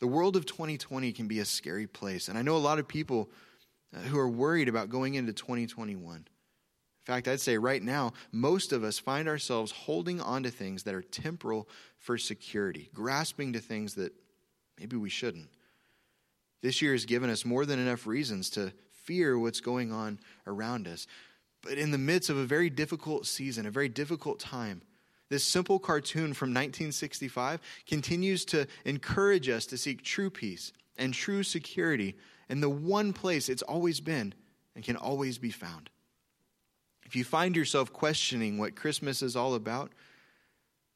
The 0.00 0.06
world 0.06 0.34
of 0.34 0.46
2020 0.46 1.12
can 1.12 1.28
be 1.28 1.40
a 1.40 1.44
scary 1.44 1.86
place, 1.86 2.28
and 2.28 2.38
I 2.38 2.42
know 2.42 2.56
a 2.56 2.58
lot 2.58 2.78
of 2.78 2.88
people 2.88 3.28
who 4.02 4.18
are 4.18 4.28
worried 4.28 4.68
about 4.68 4.90
going 4.90 5.14
into 5.14 5.32
2021. 5.32 6.16
In 6.16 6.24
fact, 7.04 7.28
I'd 7.28 7.40
say 7.40 7.58
right 7.58 7.82
now, 7.82 8.14
most 8.32 8.72
of 8.72 8.82
us 8.82 8.98
find 8.98 9.28
ourselves 9.28 9.70
holding 9.70 10.20
on 10.20 10.42
to 10.44 10.50
things 10.50 10.84
that 10.84 10.94
are 10.94 11.02
temporal 11.02 11.68
for 11.98 12.16
security, 12.16 12.90
grasping 12.94 13.52
to 13.52 13.60
things 13.60 13.94
that 13.94 14.12
maybe 14.78 14.96
we 14.96 15.10
shouldn't. 15.10 15.48
This 16.62 16.80
year 16.80 16.92
has 16.92 17.04
given 17.04 17.28
us 17.28 17.44
more 17.44 17.66
than 17.66 17.78
enough 17.78 18.06
reasons 18.06 18.48
to 18.50 18.72
fear 18.90 19.38
what's 19.38 19.60
going 19.60 19.92
on 19.92 20.18
around 20.46 20.88
us. 20.88 21.06
But 21.62 21.76
in 21.76 21.90
the 21.90 21.98
midst 21.98 22.30
of 22.30 22.38
a 22.38 22.44
very 22.44 22.70
difficult 22.70 23.26
season, 23.26 23.66
a 23.66 23.70
very 23.70 23.90
difficult 23.90 24.40
time, 24.40 24.80
this 25.28 25.44
simple 25.44 25.78
cartoon 25.78 26.32
from 26.32 26.50
1965 26.50 27.60
continues 27.86 28.44
to 28.46 28.66
encourage 28.84 29.48
us 29.48 29.66
to 29.66 29.76
seek 29.76 30.02
true 30.02 30.30
peace 30.30 30.72
and 30.96 31.12
true 31.12 31.42
security 31.42 32.14
in 32.48 32.60
the 32.60 32.70
one 32.70 33.12
place 33.12 33.48
it's 33.48 33.62
always 33.62 34.00
been 34.00 34.34
and 34.74 34.84
can 34.84 34.96
always 34.96 35.38
be 35.38 35.50
found. 35.50 35.90
If 37.06 37.16
you 37.16 37.24
find 37.24 37.54
yourself 37.54 37.92
questioning 37.92 38.58
what 38.58 38.76
Christmas 38.76 39.22
is 39.22 39.36
all 39.36 39.54
about, 39.54 39.92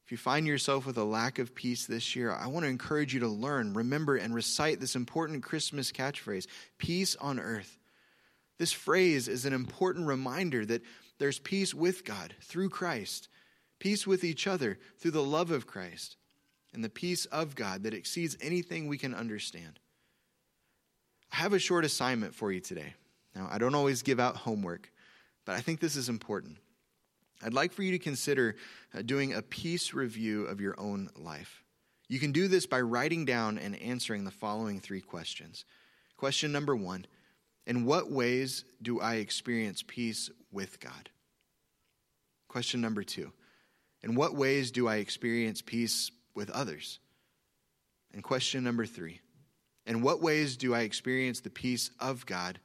if 0.04 0.12
you 0.12 0.16
find 0.16 0.46
yourself 0.46 0.86
with 0.86 0.96
a 0.96 1.04
lack 1.04 1.38
of 1.38 1.54
peace 1.54 1.84
this 1.84 2.16
year, 2.16 2.32
I 2.32 2.46
want 2.46 2.64
to 2.64 2.70
encourage 2.70 3.12
you 3.12 3.20
to 3.20 3.28
learn, 3.28 3.74
remember, 3.74 4.16
and 4.16 4.34
recite 4.34 4.80
this 4.80 4.96
important 4.96 5.42
Christmas 5.42 5.92
catchphrase 5.92 6.46
peace 6.78 7.14
on 7.16 7.38
earth. 7.38 7.78
This 8.58 8.72
phrase 8.72 9.28
is 9.28 9.44
an 9.44 9.52
important 9.52 10.06
reminder 10.06 10.64
that 10.64 10.82
there's 11.18 11.38
peace 11.38 11.74
with 11.74 12.06
God 12.06 12.34
through 12.40 12.70
Christ, 12.70 13.28
peace 13.78 14.06
with 14.06 14.24
each 14.24 14.46
other 14.46 14.78
through 14.98 15.10
the 15.10 15.22
love 15.22 15.50
of 15.50 15.66
Christ, 15.66 16.16
and 16.72 16.82
the 16.82 16.88
peace 16.88 17.26
of 17.26 17.54
God 17.54 17.82
that 17.82 17.94
exceeds 17.94 18.36
anything 18.40 18.88
we 18.88 18.98
can 18.98 19.14
understand. 19.14 19.78
I 21.32 21.36
have 21.36 21.52
a 21.52 21.58
short 21.58 21.84
assignment 21.84 22.34
for 22.34 22.52
you 22.52 22.60
today. 22.60 22.94
Now, 23.34 23.48
I 23.50 23.58
don't 23.58 23.74
always 23.74 24.02
give 24.02 24.18
out 24.18 24.36
homework, 24.36 24.90
but 25.44 25.54
I 25.54 25.60
think 25.60 25.80
this 25.80 25.96
is 25.96 26.08
important. 26.08 26.56
I'd 27.42 27.54
like 27.54 27.72
for 27.72 27.82
you 27.82 27.92
to 27.92 27.98
consider 27.98 28.56
uh, 28.94 29.02
doing 29.02 29.32
a 29.32 29.42
peace 29.42 29.94
review 29.94 30.44
of 30.46 30.60
your 30.60 30.78
own 30.78 31.10
life. 31.16 31.62
You 32.08 32.18
can 32.18 32.32
do 32.32 32.48
this 32.48 32.66
by 32.66 32.80
writing 32.80 33.24
down 33.24 33.58
and 33.58 33.80
answering 33.80 34.24
the 34.24 34.30
following 34.30 34.80
three 34.80 35.00
questions. 35.00 35.64
Question 36.16 36.50
number 36.50 36.74
one 36.74 37.06
In 37.66 37.84
what 37.84 38.10
ways 38.10 38.64
do 38.82 39.00
I 39.00 39.16
experience 39.16 39.84
peace 39.86 40.30
with 40.50 40.80
God? 40.80 41.10
Question 42.48 42.80
number 42.80 43.04
two 43.04 43.32
In 44.02 44.14
what 44.14 44.34
ways 44.34 44.70
do 44.70 44.88
I 44.88 44.96
experience 44.96 45.62
peace 45.62 46.10
with 46.34 46.50
others? 46.50 46.98
And 48.12 48.22
question 48.24 48.64
number 48.64 48.86
three 48.86 49.20
In 49.88 50.02
what 50.02 50.20
ways 50.20 50.58
do 50.58 50.74
I 50.74 50.80
experience 50.80 51.40
the 51.40 51.48
peace 51.48 51.90
of 51.98 52.26
God 52.26 52.60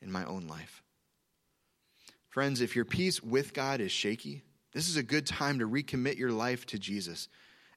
in 0.00 0.12
my 0.12 0.24
own 0.24 0.46
life? 0.46 0.84
Friends, 2.28 2.60
if 2.60 2.76
your 2.76 2.84
peace 2.84 3.20
with 3.20 3.52
God 3.52 3.80
is 3.80 3.90
shaky, 3.90 4.44
this 4.72 4.88
is 4.88 4.96
a 4.96 5.02
good 5.02 5.26
time 5.26 5.58
to 5.58 5.68
recommit 5.68 6.16
your 6.16 6.30
life 6.30 6.64
to 6.66 6.78
Jesus. 6.78 7.28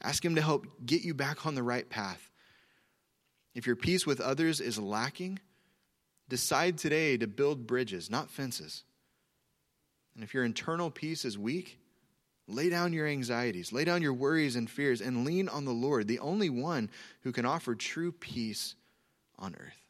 Ask 0.01 0.23
Him 0.23 0.35
to 0.35 0.43
help 0.43 0.67
get 0.85 1.01
you 1.01 1.15
back 1.15 1.47
on 1.47 1.55
the 1.55 1.63
right 1.63 1.89
path. 1.89 2.29
If 3.55 3.65
your 3.65 3.75
peace 3.75 4.05
with 4.05 4.21
others 4.21 4.61
is 4.61 4.77
lacking, 4.77 5.39
decide 6.29 6.77
today 6.77 7.17
to 7.17 7.25
build 7.25 7.65
bridges, 7.65 8.11
not 8.11 8.29
fences. 8.29 8.83
And 10.13 10.23
if 10.23 10.35
your 10.35 10.43
internal 10.43 10.91
peace 10.91 11.25
is 11.25 11.35
weak, 11.35 11.79
lay 12.47 12.69
down 12.69 12.93
your 12.93 13.07
anxieties, 13.07 13.71
lay 13.71 13.83
down 13.83 14.01
your 14.01 14.13
worries 14.13 14.55
and 14.55 14.69
fears, 14.69 15.01
and 15.01 15.25
lean 15.25 15.49
on 15.49 15.65
the 15.65 15.71
Lord, 15.71 16.07
the 16.07 16.19
only 16.19 16.49
one 16.49 16.89
who 17.21 17.31
can 17.31 17.45
offer 17.45 17.75
true 17.75 18.12
peace 18.12 18.75
on 19.38 19.55
earth. 19.55 19.87